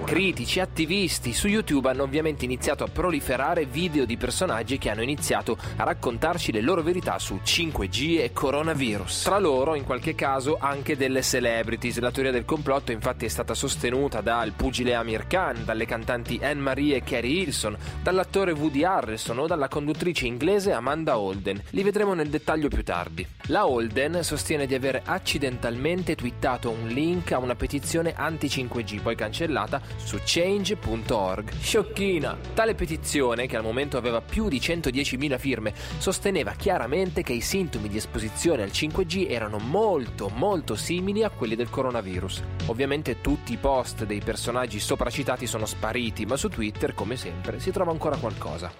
critici, 0.05 0.59
attivisti, 0.59 1.33
su 1.33 1.47
YouTube 1.47 1.89
hanno 1.89 2.03
ovviamente 2.03 2.45
iniziato 2.45 2.83
a 2.83 2.89
proliferare 2.89 3.67
video 3.67 4.05
di 4.05 4.17
personaggi 4.17 4.79
che 4.79 4.91
hanno 4.91 5.03
iniziato 5.03 5.57
a 5.77 5.85
raccontarci 5.85 6.51
le 6.51 6.63
loro 6.63 6.83
verità 6.83 7.21
su 7.21 7.39
5G 7.41 8.19
e 8.21 8.33
coronavirus. 8.33 9.23
Tra 9.23 9.39
loro, 9.39 9.77
in 9.77 9.85
qualche 9.85 10.17
caso, 10.17 10.57
anche 10.61 10.97
delle 10.97 11.23
celebrities. 11.23 12.01
La 12.01 12.11
teoria 12.11 12.33
del 12.33 12.45
complotto 12.45 12.91
infatti 12.91 13.27
è 13.27 13.29
stata 13.29 13.55
sostenuta 13.55 14.23
dal 14.23 14.51
pugile 14.57 14.95
Amir 14.95 15.29
Khan, 15.29 15.65
dalle 15.65 15.87
cantanti 15.87 16.41
Anne 16.43 16.55
Marie 16.61 16.97
e 16.97 17.05
Carrie 17.05 17.43
Hilson, 17.43 17.75
Dall'attore 18.03 18.53
Woody 18.53 18.85
Harrelson 18.85 19.39
o 19.39 19.47
dalla 19.47 19.69
conduttrice 19.69 20.27
inglese 20.27 20.73
Amanda 20.73 21.19
Holden. 21.19 21.63
Li 21.71 21.83
vedremo 21.83 22.15
nel 22.15 22.29
dettaglio 22.29 22.69
più 22.69 22.83
tardi. 22.83 23.27
La 23.47 23.67
Holden 23.67 24.23
sostiene 24.23 24.67
di 24.67 24.75
aver 24.75 25.03
accidentalmente 25.05 26.15
twittato 26.15 26.71
un 26.71 26.89
link 26.89 27.33
a 27.33 27.39
una 27.39 27.55
petizione 27.55 28.15
anti-5G, 28.15 29.03
poi 29.03 29.15
cancellata, 29.15 29.81
su 29.97 30.19
change.org. 30.25 31.53
Sciocchina! 31.61 32.37
Tale 32.55 32.75
petizione, 32.75 33.47
che 33.47 33.57
al 33.57 33.63
momento 33.63 33.97
aveva 33.97 34.21
più 34.21 34.49
di 34.49 34.59
110.000 34.59 35.39
firme, 35.39 35.75
sosteneva 35.99 36.53
chiaramente 36.53 37.23
che 37.23 37.33
i 37.33 37.41
sintomi 37.41 37.89
di 37.89 37.97
esposizione 37.97 38.63
al 38.63 38.71
5G 38.71 39.31
erano 39.31 39.59
molto, 39.59 40.29
molto 40.29 40.75
simili 40.75 41.23
a 41.23 41.31
quelli 41.31 41.55
del 41.55 41.71
coronavirus. 41.71 42.43
Ovviamente 42.67 43.21
tutti 43.21 43.53
i 43.53 43.59
post 43.59 44.05
dei 44.05 44.21
personaggi 44.21 44.81
sopracitati 44.81 45.47
sono 45.47 45.67
spariti, 45.67 46.27
ma 46.27 46.37
su 46.37 46.49
Twitter, 46.49 46.95
come 46.95 47.17
sempre, 47.17 47.61
si 47.67 47.73
trova 47.73 47.91
ancora 47.91 48.17
qualcosa. 48.17 48.71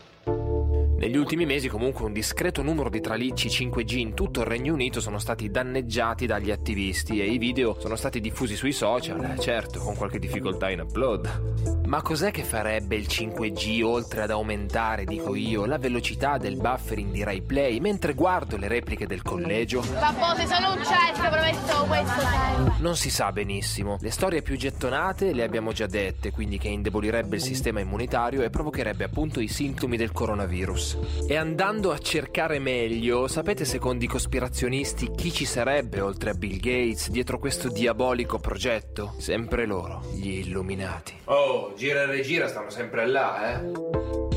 Negli 0.99 1.17
ultimi 1.17 1.45
mesi 1.45 1.67
comunque 1.67 2.05
un 2.05 2.13
discreto 2.13 2.63
numero 2.63 2.89
di 2.89 3.01
tralicci 3.01 3.49
5G 3.49 3.97
in 3.97 4.15
tutto 4.15 4.43
il 4.43 4.47
Regno 4.47 4.75
Unito 4.75 5.01
sono 5.01 5.19
stati 5.19 5.51
danneggiati 5.51 6.25
dagli 6.25 6.53
attivisti 6.53 7.21
e 7.21 7.27
i 7.27 7.39
video 7.39 7.77
sono 7.81 7.97
stati 7.97 8.21
diffusi 8.21 8.55
sui 8.55 8.71
social, 8.71 9.25
eh, 9.25 9.41
certo 9.41 9.81
con 9.81 9.97
qualche 9.97 10.21
difficoltà 10.21 10.71
in 10.71 10.83
upload. 10.83 11.86
Ma 11.87 12.03
cos'è 12.03 12.33
che 12.33 12.43
farebbe 12.43 12.97
il 12.97 13.07
5G 13.09 13.81
oltre 13.85 14.23
ad 14.23 14.31
aumentare, 14.31 15.05
dico 15.05 15.37
io, 15.37 15.67
la 15.67 15.79
velocità 15.79 16.37
del 16.37 16.57
buffering 16.57 17.13
di 17.13 17.23
Rai 17.23 17.43
Play 17.43 17.79
mentre 17.79 18.15
guardo 18.15 18.57
le 18.57 18.67
repliche 18.67 19.07
del 19.07 19.23
collegio? 19.23 19.81
Pappose, 19.81 20.47
sono 20.47 20.73
un 20.73 20.79
cesso, 20.79 21.29
prometto 21.31 21.85
questo. 21.87 22.83
Non 22.83 22.97
si 22.97 23.09
sa 23.09 23.31
benissimo. 23.31 23.99
Le 24.01 24.11
storie 24.11 24.43
più 24.43 24.57
gettonate 24.57 25.33
le 25.33 25.45
abbiamo 25.45 25.71
già 25.71 25.87
dette, 25.87 26.33
quindi 26.33 26.59
che 26.59 26.67
indebolirebbe 26.67 27.37
il 27.37 27.43
sistema 27.43 27.79
immunitario 27.79 28.43
e 28.43 28.51
provocherebbe 28.51 29.05
appunto 29.05 29.39
i 29.39 29.47
sintomi 29.47 29.97
del 29.97 30.11
coronavirus. 30.11 30.99
E 31.29 31.37
andando 31.37 31.93
a 31.93 31.99
cercare 31.99 32.59
meglio, 32.59 33.29
sapete 33.29 33.65
secondo 33.65 34.05
i 34.05 34.09
cospirazionisti 34.09 35.13
chi 35.17 35.31
ci 35.31 35.45
sarebbe 35.45 36.01
oltre 36.01 36.31
a 36.31 36.35
Bill 36.35 36.57
Gates 36.57 37.11
dietro 37.11 37.39
questo 37.39 37.69
diabolico 37.69 38.41
progetto? 38.41 39.15
Sempre 39.19 39.67
loro, 39.67 40.03
gli 40.15 40.39
illuminati. 40.39 41.15
Oh, 41.27 41.75
gira 41.77 42.03
e 42.03 42.11
rigira 42.11 42.49
stanno 42.49 42.71
sempre 42.71 43.07
là, 43.07 43.61
eh? 43.61 43.87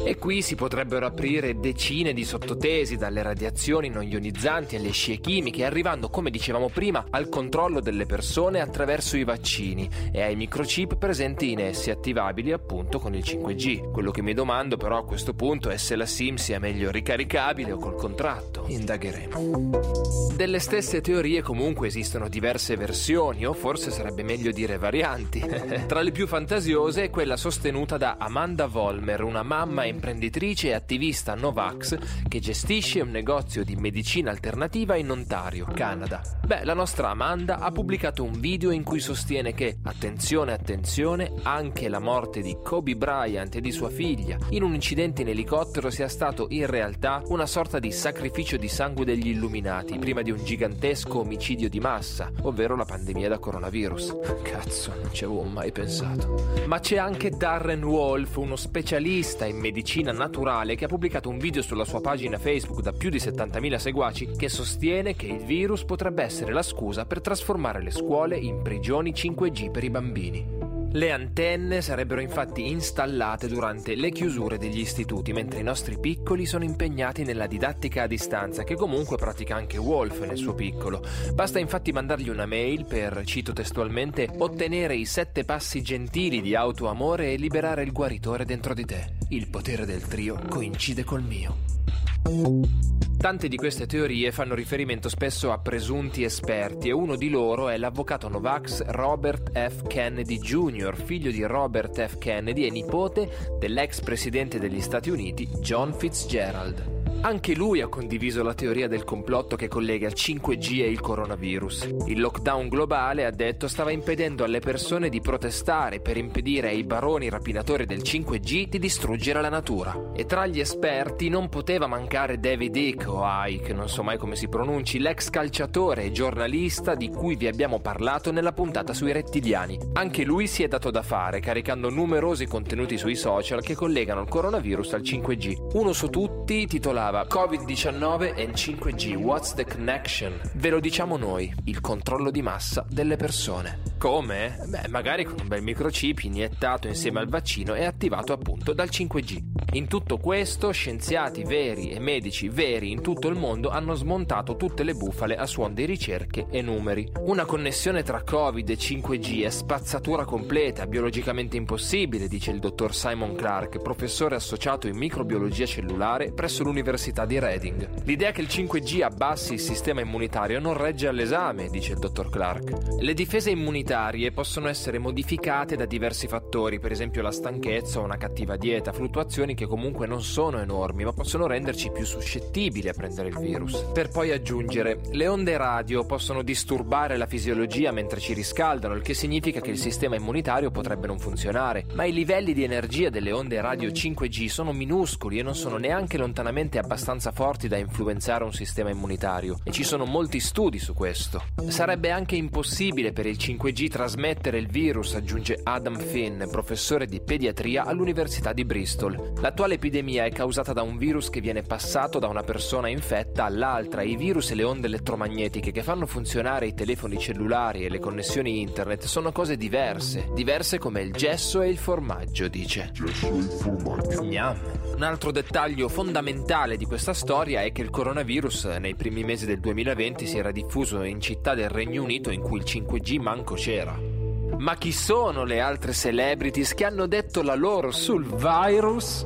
E 0.10 0.18
qui 0.18 0.42
si 0.42 0.56
potrebbero 0.56 1.06
aprire 1.06 1.60
decine 1.60 2.14
di 2.14 2.24
sottotesi, 2.24 2.96
dalle 2.96 3.22
radiazioni 3.22 3.90
non 3.90 4.04
ionizzanti 4.04 4.76
alle 4.76 4.92
scie 4.92 5.18
chimiche, 5.18 5.66
arrivando, 5.66 6.10
come 6.10 6.32
dicevamo 6.32 6.70
prima, 6.70 7.06
al 7.10 7.28
controllo 7.28 7.80
delle 7.82 8.06
persone 8.06 8.62
attraverso 8.62 9.18
i 9.18 9.24
vaccini 9.24 9.90
e 10.12 10.22
ai 10.22 10.36
microchip 10.36 10.96
presenti 10.96 11.52
in 11.52 11.60
essi, 11.60 11.92
attivabili 11.92 12.54
appunto 12.54 12.98
con 12.98 13.14
il 13.14 13.24
5G. 13.24 13.92
Quello 13.92 14.10
che 14.10 14.22
mi 14.22 14.34
domando 14.34 14.78
però 14.78 14.98
a 14.98 15.06
questo 15.06 15.34
punto 15.34 15.70
è 15.70 15.78
se 15.78 15.96
la 15.96 16.06
SIM 16.08 16.38
sia 16.38 16.60
meglio 16.60 16.92
ricaricabile 16.92 17.74
o 17.74 17.78
col 17.78 17.96
contratto. 17.96 18.66
Indagheremo. 18.68 20.30
Delle 20.36 20.60
stesse 20.60 21.02
teorie 21.02 21.42
comunque 21.42 21.88
esistono 21.88 22.30
diverse 22.30 22.78
versioni, 22.78 23.46
o 23.46 23.54
forse 23.54 23.92
sarebbe 23.92 24.24
meglio 24.24 24.52
dire 24.52 24.78
varianti. 24.78 25.40
Tra 25.86 26.02
le 26.02 26.12
più 26.12 26.26
fantasiose 26.26 27.04
è 27.04 27.10
quella 27.10 27.29
sostenuta 27.38 27.98
da 27.98 28.16
Amanda 28.20 28.68
Volmer, 28.68 29.24
una 29.24 29.44
mamma 29.44 29.86
imprenditrice 29.86 30.70
e 30.70 30.74
attivista 30.74 31.36
Novax 31.36 31.98
che 32.28 32.40
gestisce 32.40 33.02
un 33.02 33.10
negozio 33.10 33.64
di 33.64 33.76
medicina 33.76 34.30
alternativa 34.32 34.96
in 34.96 35.10
Ontario, 35.12 35.68
Canada. 35.74 36.22
Beh, 36.46 36.64
la 36.64 36.74
nostra 36.74 37.10
Amanda 37.10 37.60
ha 37.60 37.72
pubblicato 37.72 38.24
un 38.24 38.40
video 38.40 38.72
in 38.72 38.84
cui 38.84 39.00
sostiene 39.00 39.54
che, 39.54 39.78
attenzione, 39.84 40.54
attenzione, 40.54 41.32
anche 41.44 41.90
la 41.90 42.00
morte 42.00 42.42
di 42.42 42.58
Kobe 42.64 42.96
Bryant 42.96 43.56
e 43.56 43.62
di 43.62 43.72
sua 43.72 43.90
figlia 43.90 44.38
in 44.50 44.64
un 44.64 44.74
incidente 44.74 45.22
in 45.22 45.28
elicottero 45.28 45.90
sia 45.90 46.08
stato 46.08 46.48
in 46.50 46.66
realtà 46.66 47.22
una 47.28 47.46
sorta 47.46 47.80
di 47.80 47.92
sacrificio 47.92 48.58
di 48.58 48.68
sangue 48.68 49.06
degli 49.06 49.28
illuminati 49.28 49.98
prima 50.00 50.22
di 50.22 50.32
un 50.32 50.44
gigantesco 50.44 51.20
omicidio 51.20 51.70
di 51.70 51.80
massa, 51.80 52.32
ovvero 52.42 52.76
la 52.76 52.86
pandemia 52.86 53.28
da 53.30 53.40
coronavirus. 53.40 54.16
Cazzo, 54.42 54.94
non 55.02 55.14
ci 55.14 55.24
avevo 55.26 55.44
mai 55.44 55.72
pensato. 55.72 56.64
Ma 56.66 56.80
c'è 56.80 56.98
anche 56.98 57.19
Darren 57.28 57.84
Wolf, 57.84 58.38
uno 58.38 58.56
specialista 58.56 59.46
in 59.46 59.58
medicina 59.58 60.14
naturale 60.14 60.76
che 60.76 60.86
ha 60.86 60.88
pubblicato 60.88 61.28
un 61.28 61.38
video 61.38 61.62
sulla 61.62 61.84
sua 61.84 62.00
pagina 62.00 62.38
Facebook 62.38 62.80
da 62.80 62.94
più 62.94 63.10
di 63.10 63.18
70.000 63.18 63.76
seguaci 63.76 64.30
che 64.38 64.48
sostiene 64.48 65.14
che 65.16 65.28
il 65.28 65.44
virus 65.44 65.84
potrebbe 65.84 66.24
essere 66.24 66.54
la 66.54 66.64
scusa 66.64 67.06
per 67.06 67.20
trasformare 67.20 67.84
le 67.84 67.92
scuole 67.92 68.38
in 68.38 68.62
prigioni 68.62 69.12
5G 69.12 69.70
per 69.70 69.84
i 69.84 69.90
bambini. 69.90 70.59
Le 70.92 71.12
antenne 71.12 71.82
sarebbero 71.82 72.20
infatti 72.20 72.68
installate 72.68 73.48
durante 73.48 73.94
le 73.94 74.10
chiusure 74.10 74.58
degli 74.58 74.80
istituti, 74.80 75.34
mentre 75.34 75.60
i 75.60 75.64
nostri 75.64 76.00
piccoli 76.00 76.48
sono 76.48 76.64
impegnati 76.64 77.24
nella 77.24 77.46
didattica 77.46 78.04
a 78.04 78.08
distanza, 78.08 78.64
che 78.64 78.74
comunque 78.74 79.16
pratica 79.16 79.56
anche 79.56 79.78
Wolf 79.78 80.26
nel 80.26 80.38
suo 80.38 80.56
piccolo. 80.56 81.04
Basta 81.36 81.60
infatti 81.60 81.92
mandargli 81.92 82.30
una 82.30 82.48
mail 82.48 82.86
per, 82.86 83.22
cito 83.24 83.54
testualmente, 83.54 84.28
ottenere 84.36 84.96
i 84.96 85.06
sette 85.06 85.46
passi 85.46 85.84
gentili 85.84 86.42
di 86.42 86.56
autoamore 86.56 87.34
e 87.34 87.38
liberare 87.38 87.84
il 87.84 87.92
guaritore 87.92 88.44
dentro 88.44 88.74
di 88.74 88.86
te. 88.86 89.14
Il 89.30 89.48
potere 89.48 89.86
del 89.86 90.02
trio 90.02 90.42
coincide 90.50 91.04
col 91.04 91.22
mio. 91.22 91.79
Tante 92.22 93.48
di 93.48 93.58
queste 93.58 93.86
teorie 93.86 94.32
fanno 94.32 94.56
riferimento 94.56 95.10
spesso 95.10 95.52
a 95.52 95.60
presunti 95.60 96.24
esperti 96.24 96.88
e 96.88 96.94
uno 96.94 97.16
di 97.16 97.30
loro 97.30 97.70
è 97.70 97.78
l'avvocato 97.78 98.30
Novax 98.30 98.86
Robert 98.86 99.52
F. 99.52 99.88
Kennedy 99.88 100.40
Jr., 100.40 100.96
figlio 100.96 101.32
di 101.32 101.44
Robert 101.44 102.06
F. 102.06 102.18
Kennedy 102.18 102.66
e 102.66 102.70
nipote 102.70 103.58
dell'ex 103.60 104.02
presidente 104.02 104.58
degli 104.58 104.82
Stati 104.82 105.10
Uniti 105.10 105.48
John 105.60 105.94
Fitzgerald. 105.94 106.99
Anche 107.22 107.54
lui 107.54 107.82
ha 107.82 107.90
condiviso 107.90 108.44
la 108.44 108.54
teoria 108.54 108.88
del 108.88 109.04
complotto 109.04 109.58
che 109.58 109.68
collega 109.68 110.08
il 110.08 110.14
5G 110.16 110.84
e 110.84 110.90
il 110.90 111.02
coronavirus. 111.02 111.96
Il 112.06 112.22
lockdown 112.22 112.70
globale, 112.70 113.26
ha 113.26 113.30
detto, 113.30 113.68
stava 113.68 113.92
impedendo 113.92 114.46
alle 114.46 114.60
persone 114.60 115.10
di 115.10 115.20
protestare 115.20 116.00
per 116.00 116.16
impedire 116.16 116.70
ai 116.70 116.86
baroni 116.86 117.28
rapinatori 117.28 117.86
del 117.86 118.00
5G 118.00 118.70
di 118.70 118.80
distruggere 118.80 119.42
la 119.42 119.50
natura. 119.50 120.12
E 120.16 120.26
tra 120.26 120.48
gli 120.48 120.62
esperti 120.62 121.28
non 121.28 121.50
poteva 121.50 121.88
mancare 121.88 122.40
David 122.40 122.74
Icke 122.78 123.08
o 123.08 123.22
Ike, 123.26 123.74
non 123.74 123.90
so 123.90 124.02
mai 124.02 124.18
come 124.18 124.38
si 124.38 124.48
pronunci, 124.48 124.98
l'ex 124.98 125.30
calciatore 125.30 126.04
e 126.04 126.12
giornalista 126.14 126.96
di 126.96 127.10
cui 127.10 127.36
vi 127.36 127.48
abbiamo 127.48 127.82
parlato 127.82 128.32
nella 128.32 128.54
puntata 128.54 128.94
sui 128.94 129.12
rettiliani. 129.12 129.78
Anche 129.92 130.24
lui 130.24 130.48
si 130.48 130.64
è 130.64 130.70
dato 130.70 130.90
da 130.90 131.02
fare, 131.02 131.42
caricando 131.42 131.90
numerosi 131.90 132.46
contenuti 132.46 132.98
sui 132.98 133.16
social 133.16 133.62
che 133.62 133.76
collegano 133.76 134.22
il 134.22 134.30
coronavirus 134.30 134.94
al 134.94 135.02
5G. 135.02 135.76
Uno 135.78 135.92
su 135.92 136.08
tutti, 136.08 136.66
titolato 136.66 137.08
chiamava 137.10 137.26
Covid-19 137.28 138.40
and 138.40 138.54
5G, 138.54 139.16
what's 139.16 139.54
the 139.56 139.66
connection? 139.66 140.40
Ve 140.54 140.70
lo 140.70 140.80
diciamo 140.80 141.18
noi, 141.18 141.52
il 141.66 141.82
controllo 141.82 142.30
di 142.30 142.44
massa 142.44 142.86
delle 142.88 143.16
persone. 143.16 143.82
Come? 143.98 144.58
Beh, 144.68 144.88
magari 144.90 145.26
con 145.26 145.36
un 145.42 145.48
bel 145.48 145.62
microchip 145.62 146.20
iniettato 146.22 146.88
insieme 146.88 147.20
al 147.20 147.28
vaccino 147.28 147.74
e 147.74 147.84
attivato 147.84 148.32
appunto 148.32 148.74
dal 148.74 148.90
5G. 148.90 149.44
In 149.74 149.88
tutto 149.88 150.18
questo, 150.18 150.72
scienziati 150.72 151.44
veri 151.44 151.90
e 151.90 152.00
medici 152.00 152.48
veri 152.48 152.92
in 152.92 153.02
tutto 153.02 153.28
il 153.28 153.36
mondo 153.36 153.70
hanno 153.70 153.94
smontato 153.96 154.56
tutte 154.56 154.84
le 154.84 154.94
bufale 154.94 155.36
a 155.36 155.46
suon 155.46 155.74
di 155.74 155.86
ricerche 155.86 156.48
e 156.50 156.62
numeri. 156.62 157.12
Una 157.22 157.46
connessione 157.46 158.04
tra 158.04 158.24
Covid 158.24 158.70
e 158.70 158.78
5G 158.78 159.44
è 159.44 159.50
spazzatura 159.50 160.26
completa, 160.26 160.88
biologicamente 160.88 161.58
impossibile, 161.58 162.28
dice 162.28 162.52
il 162.52 162.60
dottor 162.60 162.96
Simon 162.96 163.36
Clark, 163.36 163.82
professore 163.82 164.36
associato 164.36 164.88
in 164.88 164.96
microbiologia 164.96 165.66
cellulare 165.66 166.32
presso 166.32 166.64
l'Università 166.64 166.99
di 167.00 167.40
Reading. 167.40 168.04
L'idea 168.04 168.32
che 168.32 168.42
il 168.42 168.48
5G 168.48 169.04
abbassi 169.04 169.54
il 169.54 169.60
sistema 169.62 170.02
immunitario 170.02 170.60
non 170.60 170.76
regge 170.76 171.08
all'esame, 171.08 171.70
dice 171.70 171.94
il 171.94 172.00
dottor 172.00 172.30
Clark. 172.30 173.00
Le 173.00 173.14
difese 173.14 173.52
immunitarie 173.52 174.32
possono 174.34 174.68
essere 174.68 175.00
modificate 175.00 175.78
da 175.78 175.86
diversi 175.86 176.28
fattori, 176.28 176.78
per 176.78 176.92
esempio 176.92 177.22
la 177.22 177.32
stanchezza 177.32 178.00
o 178.00 178.04
una 178.04 178.18
cattiva 178.18 178.58
dieta, 178.58 178.92
fluttuazioni 178.92 179.56
che 179.56 179.66
comunque 179.66 180.08
non 180.08 180.22
sono 180.22 180.60
enormi, 180.60 181.06
ma 181.06 181.14
possono 181.14 181.48
renderci 181.48 181.90
più 181.90 182.06
suscettibili 182.06 182.90
a 182.90 182.94
prendere 182.94 183.30
il 183.30 183.40
virus. 183.40 183.82
Per 183.94 184.10
poi 184.10 184.32
aggiungere, 184.32 185.00
le 185.12 185.28
onde 185.30 185.56
radio 185.56 186.06
possono 186.06 186.42
disturbare 186.44 187.16
la 187.16 187.28
fisiologia 187.28 187.94
mentre 187.94 188.20
ci 188.20 188.34
riscaldano, 188.34 188.94
il 188.94 189.04
che 189.04 189.14
significa 189.14 189.62
che 189.62 189.72
il 189.72 189.78
sistema 189.78 190.18
immunitario 190.18 190.70
potrebbe 190.70 191.08
non 191.08 191.18
funzionare, 191.18 191.86
ma 191.94 192.04
i 192.04 192.12
livelli 192.12 192.54
di 192.54 192.64
energia 192.64 193.10
delle 193.10 193.32
onde 193.32 193.62
radio 193.62 193.90
5G 193.90 194.48
sono 194.48 194.74
minuscoli 194.74 195.40
e 195.40 195.44
non 195.44 195.56
sono 195.56 195.78
neanche 195.78 196.18
lontanamente 196.18 196.78
abbastanza 196.78 196.88
forti 197.32 197.68
da 197.68 197.78
influenzare 197.78 198.44
un 198.44 198.54
sistema 198.54 198.90
immunitario 198.90 199.60
e 199.64 199.72
ci 199.72 199.84
sono 199.84 200.06
molti 200.06 200.40
studi 200.40 200.80
su 200.80 200.94
questo. 200.94 201.44
Sarebbe 201.68 202.12
anche 202.12 202.36
impossibile 202.36 203.12
per 203.12 203.26
il 203.26 203.38
5G 203.38 203.90
trasmettere 203.90 204.58
il 204.58 204.68
virus, 204.68 205.16
aggiunge 205.16 205.60
Adam 205.64 206.00
Finn, 206.00 206.50
professore 206.50 207.06
di 207.06 207.22
pediatria 207.22 207.86
all'Università 207.86 208.54
di 208.54 208.66
Bristol. 208.66 209.34
L'attuale 209.40 209.76
epidemia 209.76 210.26
è 210.26 210.32
causata 210.32 210.74
da 210.74 210.82
un 210.82 210.98
virus 210.98 211.30
che 211.30 211.42
viene 211.42 211.62
passato 211.62 212.20
da 212.20 212.28
una 212.28 212.44
persona 212.44 212.88
infetta 212.90 213.46
all'altra. 213.46 214.02
I 214.02 214.16
virus 214.16 214.52
e 214.52 214.56
le 214.56 214.64
onde 214.64 214.88
elettromagnetiche 214.88 215.72
che 215.72 215.84
fanno 215.84 216.06
funzionare 216.06 216.68
i 216.68 216.74
telefoni 216.74 217.18
cellulari 217.20 217.86
e 217.86 217.90
le 217.90 218.00
connessioni 218.00 218.62
internet 218.62 219.06
sono 219.06 219.32
cose 219.32 219.58
diverse, 219.58 220.30
diverse 220.34 220.78
come 220.78 221.02
il 221.02 221.12
gesso 221.12 221.62
e 221.62 221.70
il 221.70 221.78
formaggio, 221.78 222.48
dice. 222.48 222.90
Gesso 222.94 223.28
e 223.28 223.38
il 223.38 223.44
formaggio. 223.44 224.24
Gnam. 224.24 224.58
Un 224.96 225.04
altro 225.04 225.32
dettaglio 225.32 225.88
fondamentale 225.88 226.78
di 226.80 226.86
questa 226.86 227.14
storia 227.14 227.62
è 227.62 227.74
che 227.74 227.82
il 227.82 227.90
coronavirus 227.90 228.64
nei 228.80 228.96
primi 228.96 229.26
mesi 229.26 229.46
del 229.46 229.60
2020 229.60 230.26
si 230.26 230.38
era 230.38 230.50
diffuso 230.50 231.04
in 231.04 231.20
città 231.20 231.54
del 231.54 231.68
Regno 231.68 232.02
Unito 232.02 232.32
in 232.32 232.40
cui 232.40 232.60
il 232.60 232.64
5G 232.66 233.20
manco 233.20 233.56
c'era. 233.56 234.09
Ma 234.58 234.76
chi 234.76 234.92
sono 234.92 235.44
le 235.44 235.60
altre 235.60 235.94
celebrities 235.94 236.74
che 236.74 236.86
hanno 236.86 237.08
detto 237.08 237.42
la 237.42 237.56
loro 237.56 237.92
sul 237.92 238.26
virus? 238.26 239.24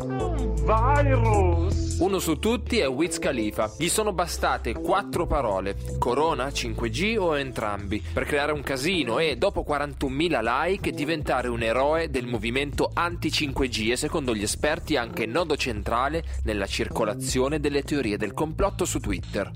Virus! 0.64 1.98
Uno 2.00 2.20
su 2.20 2.40
tutti 2.40 2.80
è 2.80 2.88
Wiz 2.88 3.20
Khalifa. 3.20 3.72
Gli 3.78 3.88
sono 3.88 4.14
bastate 4.14 4.74
quattro 4.74 5.26
parole, 5.26 5.76
Corona, 6.00 6.48
5G 6.48 7.18
o 7.18 7.38
entrambi, 7.38 8.04
per 8.14 8.26
creare 8.26 8.52
un 8.52 8.62
casino 8.62 9.20
e, 9.20 9.38
dopo 9.38 9.66
41.000 9.68 10.40
like, 10.42 10.92
diventare 10.92 11.48
un 11.48 11.62
eroe 11.62 12.10
del 12.10 12.28
movimento 12.28 12.90
anti-5G 12.94 13.92
e, 13.92 13.96
secondo 13.96 14.36
gli 14.36 14.44
esperti, 14.44 14.96
anche 14.96 15.26
nodo 15.26 15.56
centrale 15.56 16.24
nella 16.44 16.66
circolazione 16.66 17.60
delle 17.60 17.84
teorie 17.84 18.18
del 18.18 18.34
complotto 18.34 18.86
su 18.86 19.00
Twitter 19.00 19.52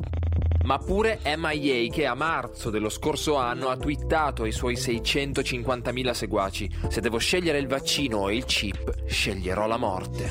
ma 0.67 0.77
pure 0.79 1.19
MIA 1.23 1.89
che 1.89 2.05
a 2.05 2.13
marzo 2.13 2.69
dello 2.69 2.89
scorso 2.89 3.37
anno 3.37 3.69
ha 3.69 3.77
twittato 3.77 4.43
ai 4.43 4.51
suoi 4.51 4.73
650.000 4.73 6.11
seguaci: 6.11 6.69
Se 6.89 6.99
devo 6.99 7.19
scegliere 7.19 7.57
il 7.57 7.67
vaccino 7.67 8.17
o 8.17 8.31
il 8.31 8.43
chip, 8.43 9.05
sceglierò 9.05 9.65
la 9.65 9.77
morte. 9.77 10.29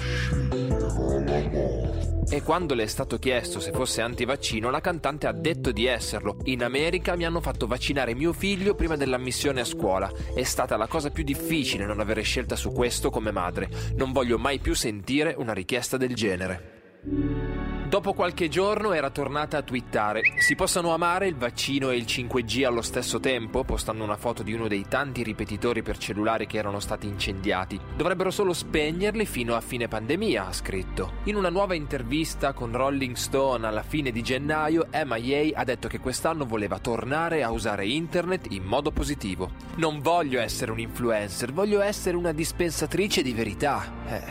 E 2.28 2.42
quando 2.42 2.74
le 2.74 2.82
è 2.82 2.86
stato 2.86 3.18
chiesto 3.18 3.60
se 3.60 3.72
fosse 3.72 4.02
antivaccino, 4.02 4.68
la 4.68 4.82
cantante 4.82 5.26
ha 5.26 5.32
detto 5.32 5.72
di 5.72 5.86
esserlo. 5.86 6.36
In 6.44 6.62
America 6.64 7.16
mi 7.16 7.24
hanno 7.24 7.40
fatto 7.40 7.66
vaccinare 7.66 8.14
mio 8.14 8.34
figlio 8.34 8.74
prima 8.74 8.96
dell'ammissione 8.96 9.62
a 9.62 9.64
scuola. 9.64 10.12
È 10.34 10.42
stata 10.42 10.76
la 10.76 10.86
cosa 10.86 11.08
più 11.08 11.24
difficile 11.24 11.86
non 11.86 12.00
avere 12.00 12.20
scelta 12.20 12.56
su 12.56 12.72
questo 12.72 13.08
come 13.08 13.30
madre. 13.30 13.70
Non 13.94 14.12
voglio 14.12 14.36
mai 14.36 14.58
più 14.58 14.74
sentire 14.74 15.34
una 15.38 15.54
richiesta 15.54 15.96
del 15.96 16.14
genere. 16.14 17.45
Dopo 17.88 18.14
qualche 18.14 18.48
giorno 18.48 18.94
era 18.94 19.10
tornata 19.10 19.58
a 19.58 19.62
twittare 19.62 20.20
Si 20.38 20.56
possono 20.56 20.92
amare 20.92 21.28
il 21.28 21.36
vaccino 21.36 21.90
e 21.90 21.96
il 21.96 22.02
5G 22.02 22.64
allo 22.64 22.82
stesso 22.82 23.20
tempo? 23.20 23.62
postando 23.62 24.02
una 24.02 24.16
foto 24.16 24.42
di 24.42 24.52
uno 24.52 24.66
dei 24.66 24.86
tanti 24.88 25.22
ripetitori 25.22 25.82
per 25.82 25.96
cellulari 25.96 26.48
che 26.48 26.58
erano 26.58 26.80
stati 26.80 27.06
incendiati. 27.06 27.78
Dovrebbero 27.96 28.32
solo 28.32 28.52
spegnerli 28.52 29.24
fino 29.24 29.54
a 29.54 29.60
fine 29.60 29.86
pandemia, 29.86 30.48
ha 30.48 30.52
scritto. 30.52 31.12
In 31.24 31.36
una 31.36 31.48
nuova 31.48 31.74
intervista 31.74 32.52
con 32.54 32.72
Rolling 32.72 33.14
Stone 33.14 33.64
alla 33.64 33.84
fine 33.84 34.10
di 34.10 34.20
gennaio, 34.20 34.88
MIA 34.90 35.56
ha 35.56 35.62
detto 35.62 35.86
che 35.86 36.00
quest'anno 36.00 36.44
voleva 36.44 36.80
tornare 36.80 37.44
a 37.44 37.52
usare 37.52 37.86
internet 37.86 38.50
in 38.50 38.64
modo 38.64 38.90
positivo. 38.90 39.50
Non 39.76 40.00
voglio 40.00 40.40
essere 40.40 40.72
un 40.72 40.80
influencer, 40.80 41.52
voglio 41.52 41.80
essere 41.80 42.16
una 42.16 42.32
dispensatrice 42.32 43.22
di 43.22 43.32
verità. 43.32 43.84
Eh, 44.08 44.22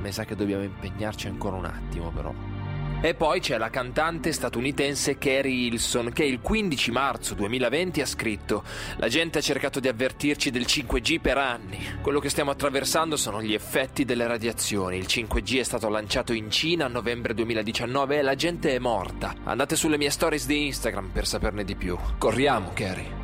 mi 0.00 0.10
sa 0.10 0.24
che 0.24 0.34
dobbiamo 0.34 0.64
impegnarci 0.64 1.28
ancora 1.28 1.54
un 1.54 1.66
attimo 1.66 2.10
però. 2.10 2.53
E 3.04 3.12
poi 3.12 3.40
c'è 3.40 3.58
la 3.58 3.68
cantante 3.68 4.32
statunitense 4.32 5.18
Carrie 5.18 5.66
Hilson 5.66 6.10
che 6.10 6.24
il 6.24 6.40
15 6.40 6.90
marzo 6.90 7.34
2020 7.34 8.00
ha 8.00 8.06
scritto 8.06 8.64
La 8.96 9.08
gente 9.08 9.40
ha 9.40 9.42
cercato 9.42 9.78
di 9.78 9.88
avvertirci 9.88 10.50
del 10.50 10.62
5G 10.62 11.20
per 11.20 11.36
anni. 11.36 11.78
Quello 12.00 12.18
che 12.18 12.30
stiamo 12.30 12.50
attraversando 12.50 13.18
sono 13.18 13.42
gli 13.42 13.52
effetti 13.52 14.06
delle 14.06 14.26
radiazioni. 14.26 14.96
Il 14.96 15.04
5G 15.06 15.58
è 15.58 15.64
stato 15.64 15.90
lanciato 15.90 16.32
in 16.32 16.50
Cina 16.50 16.86
a 16.86 16.88
novembre 16.88 17.34
2019 17.34 18.16
e 18.16 18.22
la 18.22 18.36
gente 18.36 18.74
è 18.74 18.78
morta. 18.78 19.34
Andate 19.44 19.76
sulle 19.76 19.98
mie 19.98 20.08
stories 20.08 20.46
di 20.46 20.64
Instagram 20.64 21.10
per 21.10 21.26
saperne 21.26 21.62
di 21.62 21.74
più. 21.74 21.98
Corriamo, 22.16 22.70
Carrie. 22.72 23.23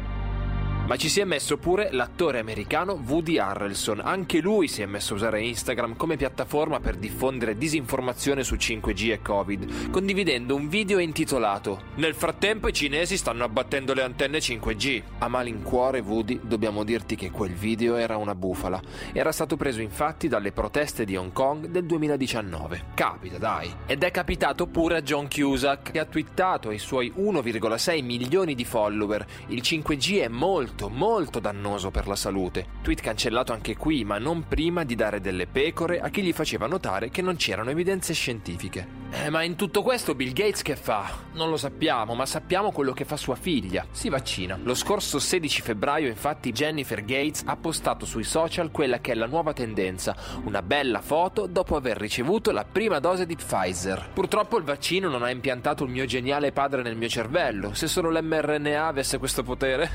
Ma 0.90 0.97
ci 0.97 1.09
si 1.09 1.20
è 1.20 1.25
messo 1.25 1.56
pure 1.56 1.90
l'attore 1.92 2.40
americano 2.40 3.00
Woody 3.06 3.38
Harrelson. 3.38 4.00
Anche 4.00 4.40
lui 4.40 4.66
si 4.66 4.82
è 4.82 4.87
messo 4.87 5.12
a 5.12 5.16
usare 5.18 5.40
Instagram 5.40 5.94
come 5.94 6.16
piattaforma 6.16 6.80
per 6.80 6.97
diffondere 6.97 7.56
disinformazione 7.56 8.42
su 8.42 8.56
5G 8.56 9.12
e 9.12 9.23
Covid, 9.23 9.90
condividendo 9.90 10.56
un 10.56 10.68
video 10.68 10.99
intitolato 10.99 11.82
Nel 11.94 12.16
frattempo 12.16 12.66
i 12.66 12.73
cinesi 12.73 13.16
stanno 13.16 13.44
abbattendo 13.44 13.94
le 13.94 14.02
antenne 14.02 14.38
5G. 14.38 15.02
A 15.18 15.28
malincuore, 15.28 16.00
Woody, 16.00 16.40
dobbiamo 16.42 16.82
dirti 16.82 17.14
che 17.14 17.30
quel 17.30 17.52
video 17.52 17.94
era 17.94 18.16
una 18.16 18.35
bufala. 18.35 18.82
Era 19.12 19.30
stato 19.30 19.56
preso 19.56 19.80
infatti 19.80 20.26
dalle 20.26 20.50
proteste 20.50 21.04
di 21.04 21.14
Hong 21.14 21.30
Kong 21.32 21.68
del 21.68 21.85
2019. 21.85 22.87
Capita, 22.94 23.38
dai. 23.38 23.73
Ed 23.87 24.02
è 24.02 24.11
capitato 24.11 24.66
pure 24.66 24.96
a 24.96 25.03
John 25.03 25.29
Cusack, 25.29 25.92
che 25.92 26.00
ha 26.00 26.05
twittato 26.05 26.70
ai 26.70 26.81
suoi 26.81 27.12
1,6 27.16 28.03
milioni 28.03 28.57
di 28.57 28.64
follower. 28.64 29.24
Il 29.46 29.61
5G 29.62 30.22
è 30.22 30.26
molto 30.26 30.79
molto, 30.81 30.88
molto 30.88 31.40
dannoso 31.40 31.90
per 31.90 32.07
la 32.07 32.16
salute. 32.16 32.66
Tweet 32.83 33.01
cancellato 33.01 33.53
anche 33.53 33.77
qui, 33.77 34.05
ma 34.05 34.19
non 34.19 34.47
prima 34.49 34.85
di 34.85 34.95
dare 34.95 35.21
delle 35.21 35.47
pecore 35.47 36.01
a 36.01 36.09
chi 36.09 36.23
gli 36.23 36.33
faceva 36.33 36.66
notare 36.66 37.11
che 37.11 37.21
non 37.21 37.37
c'erano 37.37 37.71
evidenze 37.71 38.14
scientifiche. 38.14 38.99
Eh, 39.11 39.29
ma 39.29 39.43
in 39.43 39.57
tutto 39.57 39.83
questo 39.83 40.14
Bill 40.14 40.33
Gates 40.33 40.62
che 40.62 40.77
fa? 40.77 41.11
Non 41.33 41.51
lo 41.51 41.57
sappiamo, 41.57 42.14
ma 42.14 42.25
sappiamo 42.27 42.71
quello 42.71 42.93
che 42.93 43.05
fa 43.05 43.16
sua 43.16 43.35
figlia. 43.35 43.85
Si 43.90 44.09
vaccina. 44.09 44.59
Lo 44.62 44.75
scorso 44.75 45.19
16 45.19 45.62
febbraio, 45.62 46.09
infatti, 46.09 46.53
Jennifer 46.53 47.05
Gates 47.05 47.43
ha 47.45 47.57
postato 47.57 48.07
sui 48.07 48.25
social 48.25 48.71
quella 48.71 49.01
che 49.01 49.12
è 49.12 49.14
la 49.14 49.27
nuova 49.27 49.53
tendenza, 49.53 50.14
una 50.45 50.62
bella 50.62 51.01
foto 51.01 51.47
dopo 51.47 51.77
aver 51.77 51.97
ricevuto 51.97 52.53
la 52.53 52.64
prima 52.64 53.01
dose 53.01 53.27
di 53.27 53.35
Pfizer. 53.35 54.11
Purtroppo 54.12 54.57
il 54.59 54.64
vaccino 54.64 55.09
non 55.09 55.23
ha 55.23 55.31
impiantato 55.31 55.85
il 55.85 55.90
mio 55.90 56.05
geniale 56.05 56.53
padre 56.53 56.83
nel 56.83 56.97
mio 56.97 57.09
cervello. 57.09 57.75
Se 57.75 57.88
solo 57.88 58.11
l'mRNA 58.11 58.87
avesse 58.87 59.19
questo 59.19 59.43
potere. 59.43 59.90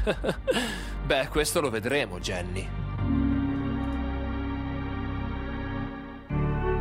Beh, 1.06 1.28
questo 1.28 1.62
lo 1.62 1.70
vedremo, 1.70 2.20
Jenny. 2.20 2.68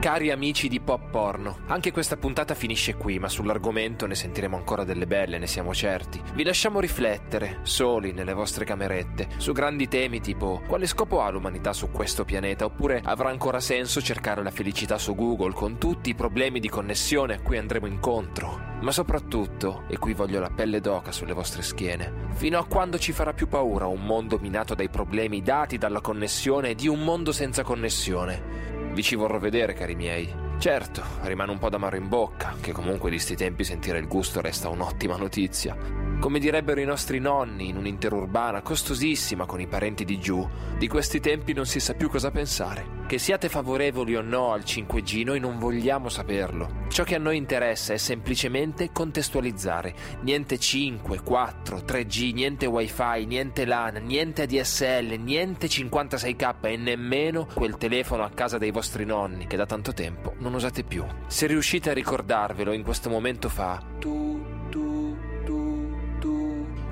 Cari 0.05 0.31
amici 0.31 0.69
di 0.69 0.81
Pop 0.81 1.09
Porno, 1.11 1.61
anche 1.69 1.91
questa 1.91 2.19
puntata 2.19 2.55
finisce 2.55 2.95
qui, 2.95 3.19
ma 3.19 3.31
sull'argomento 3.31 4.07
ne 4.07 4.15
sentiremo 4.15 4.55
ancora 4.55 4.85
delle 4.85 5.07
belle, 5.07 5.39
ne 5.39 5.47
siamo 5.47 5.73
certi. 5.73 6.21
Vi 6.35 6.45
lasciamo 6.45 6.79
riflettere, 6.79 7.61
soli 7.63 8.13
nelle 8.13 8.35
vostre 8.35 8.67
camerette, 8.67 9.29
su 9.39 9.53
grandi 9.53 9.89
temi 9.89 10.21
tipo 10.21 10.61
quale 10.67 10.87
scopo 10.87 11.23
ha 11.23 11.31
l'umanità 11.31 11.73
su 11.73 11.91
questo 11.91 12.27
pianeta, 12.27 12.67
oppure 12.67 13.01
avrà 13.03 13.31
ancora 13.31 13.61
senso 13.61 14.03
cercare 14.03 14.43
la 14.43 14.51
felicità 14.51 14.99
su 14.99 15.15
Google 15.15 15.55
con 15.55 15.79
tutti 15.79 16.11
i 16.11 16.15
problemi 16.15 16.61
di 16.61 16.69
connessione 16.69 17.37
a 17.37 17.41
cui 17.41 17.57
andremo 17.57 17.87
incontro. 17.87 18.74
Ma 18.85 18.93
soprattutto, 18.93 19.85
e 19.89 19.97
qui 19.97 20.13
voglio 20.13 20.41
la 20.41 20.51
pelle 20.51 20.79
d'oca 20.79 21.11
sulle 21.11 21.33
vostre 21.33 21.63
schiene, 21.63 22.27
fino 22.35 22.59
a 22.59 22.67
quando 22.67 22.99
ci 22.99 23.13
farà 23.13 23.33
più 23.33 23.49
paura 23.49 23.87
un 23.87 24.05
mondo 24.05 24.39
minato 24.39 24.75
dai 24.75 24.91
problemi 24.91 25.41
dati 25.41 25.79
dalla 25.79 26.03
connessione 26.03 26.75
di 26.75 26.87
un 26.87 27.03
mondo 27.03 27.33
senza 27.33 27.63
connessione? 27.63 28.93
Vi 28.93 29.03
ci 29.03 29.15
vorrò 29.15 29.39
vedere, 29.39 29.73
cari 29.73 29.95
miei. 29.95 30.31
Certo, 30.59 31.03
rimane 31.23 31.53
un 31.53 31.59
po' 31.59 31.71
d'amaro 31.71 31.97
in 31.97 32.09
bocca, 32.09 32.57
che 32.61 32.73
comunque 32.73 33.09
di 33.09 33.19
sti 33.19 33.37
tempi 33.37 33.65
sentire 33.65 33.99
il 33.99 34.07
gusto 34.07 34.43
resta 34.43 34.69
un'ottima 34.69 35.17
notizia. 35.17 36.04
Come 36.25 36.39
direbbero 36.39 36.81
i 36.81 36.87
nostri 36.87 37.19
nonni 37.19 37.69
in 37.69 37.77
un'interurbana 37.77 38.63
costosissima 38.63 39.45
con 39.45 39.61
i 39.61 39.67
parenti 39.67 40.07
di 40.07 40.19
giù, 40.19 40.49
di 40.79 40.89
questi 40.89 41.21
tempi 41.21 41.53
non 41.53 41.67
si 41.67 41.81
sa 41.81 41.93
più 41.93 42.09
cosa 42.09 42.31
pensare. 42.31 43.03
Che 43.07 43.19
siate 43.19 43.51
favorevoli 43.51 44.17
o 44.17 44.23
no 44.23 44.53
al 44.53 44.63
5G, 44.63 45.23
noi 45.23 45.39
non 45.39 45.59
vogliamo 45.59 46.09
saperlo. 46.09 46.87
Ciò 46.89 47.05
che 47.05 47.17
a 47.17 47.19
noi 47.19 47.37
interessa 47.37 47.93
è 47.93 47.99
semplicemente 47.99 48.91
contestualizzare. 48.91 49.95
Niente 50.23 50.59
5, 50.59 51.21
4, 51.21 51.77
3G, 51.81 52.33
niente 52.33 52.65
WiFi, 52.65 53.27
niente 53.27 53.67
LAN, 53.67 54.03
niente 54.07 54.45
ADSL, 54.45 55.19
niente 55.19 55.67
56k 55.67 56.55
e 56.63 56.77
nemmeno 56.79 57.47
quel 57.53 57.77
telefono 57.77 58.25
a 58.25 58.31
casa 58.31 58.57
dei 58.57 58.71
vostri 58.71 59.05
nonni 59.05 59.47
che 59.47 59.59
da 59.59 59.67
tanto 59.67 59.93
tempo 59.93 60.33
non 60.39 60.55
usate 60.55 60.85
più. 60.85 61.05
Se 61.27 61.47
riuscite 61.47 61.91
a 61.91 61.93
ricordarvelo 61.93 62.73
in 62.73 62.83
questo 62.83 63.11
momento 63.11 63.51
fa 63.51 63.79
tu 63.99 64.34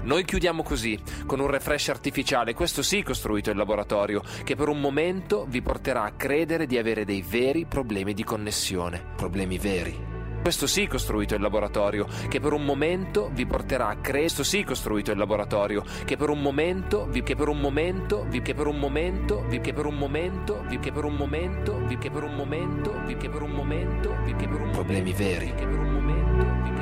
noi 0.03 0.25
chiudiamo 0.25 0.63
così, 0.63 0.99
con 1.27 1.41
un 1.41 1.47
refresh 1.47 1.89
artificiale, 1.89 2.55
questo 2.55 2.83
sì 2.83 3.03
costruito 3.03 3.51
in 3.51 3.57
laboratorio, 3.57 4.23
che 4.45 4.57
per 4.57 4.69
un 4.69 4.81
momento 4.81 5.47
vi 5.49 5.63
porterà 5.63 6.03
a 6.03 6.13
credere 6.13 6.67
di 6.67 6.77
avere 6.77 7.05
dei 7.05 7.23
veri 7.23 7.67
problemi 7.67 8.13
di 8.15 8.25
connessione. 8.25 9.03
Problemi 9.17 9.59
veri. 9.59 10.13
Questo 10.43 10.67
sì 10.67 10.89
costruito 10.89 11.37
il 11.37 11.41
laboratorio, 11.41 12.09
che 12.29 12.41
per 12.41 12.53
un 12.53 12.65
momento 12.65 13.31
vi 13.33 13.47
porterà 13.47 13.87
a 13.87 13.97
crescere. 13.99 14.21
Questo 14.23 14.43
sì 14.43 14.65
costruito 14.65 15.13
il 15.13 15.19
laboratorio, 15.19 15.85
che 16.05 16.17
per 16.17 16.31
un 16.31 16.41
momento, 16.41 17.07
vi, 17.07 17.23
che 17.23 17.37
per 17.37 17.47
un 17.47 17.61
momento, 17.61 18.27
vi, 18.29 18.43
che 18.43 18.53
per 18.53 18.67
un 18.67 18.77
momento, 18.77 19.45
vi, 19.47 19.61
che 19.61 19.73
per 19.73 19.87
un 19.87 19.95
momento, 19.95 20.65
vi, 20.67 20.81
che 20.81 20.91
per 20.91 21.05
un 21.05 21.15
momento, 21.15 21.79
vi, 21.87 21.97
che 21.97 22.09
per 22.11 22.25
un 22.25 22.35
momento, 22.35 23.01
vi, 23.07 23.15
che 23.17 23.29
per 23.29 23.43
un 23.43 23.53
momento, 23.53 24.17
vi, 24.25 24.35
che 24.35 24.49
per 24.49 24.61
un 24.61 24.71
problemi 24.71 25.13
veri, 25.13 25.55
che 25.55 25.65
per 25.65 25.79
un 25.79 25.93
momento, 25.93 26.45
vi, 26.65 26.73
che 26.73 26.82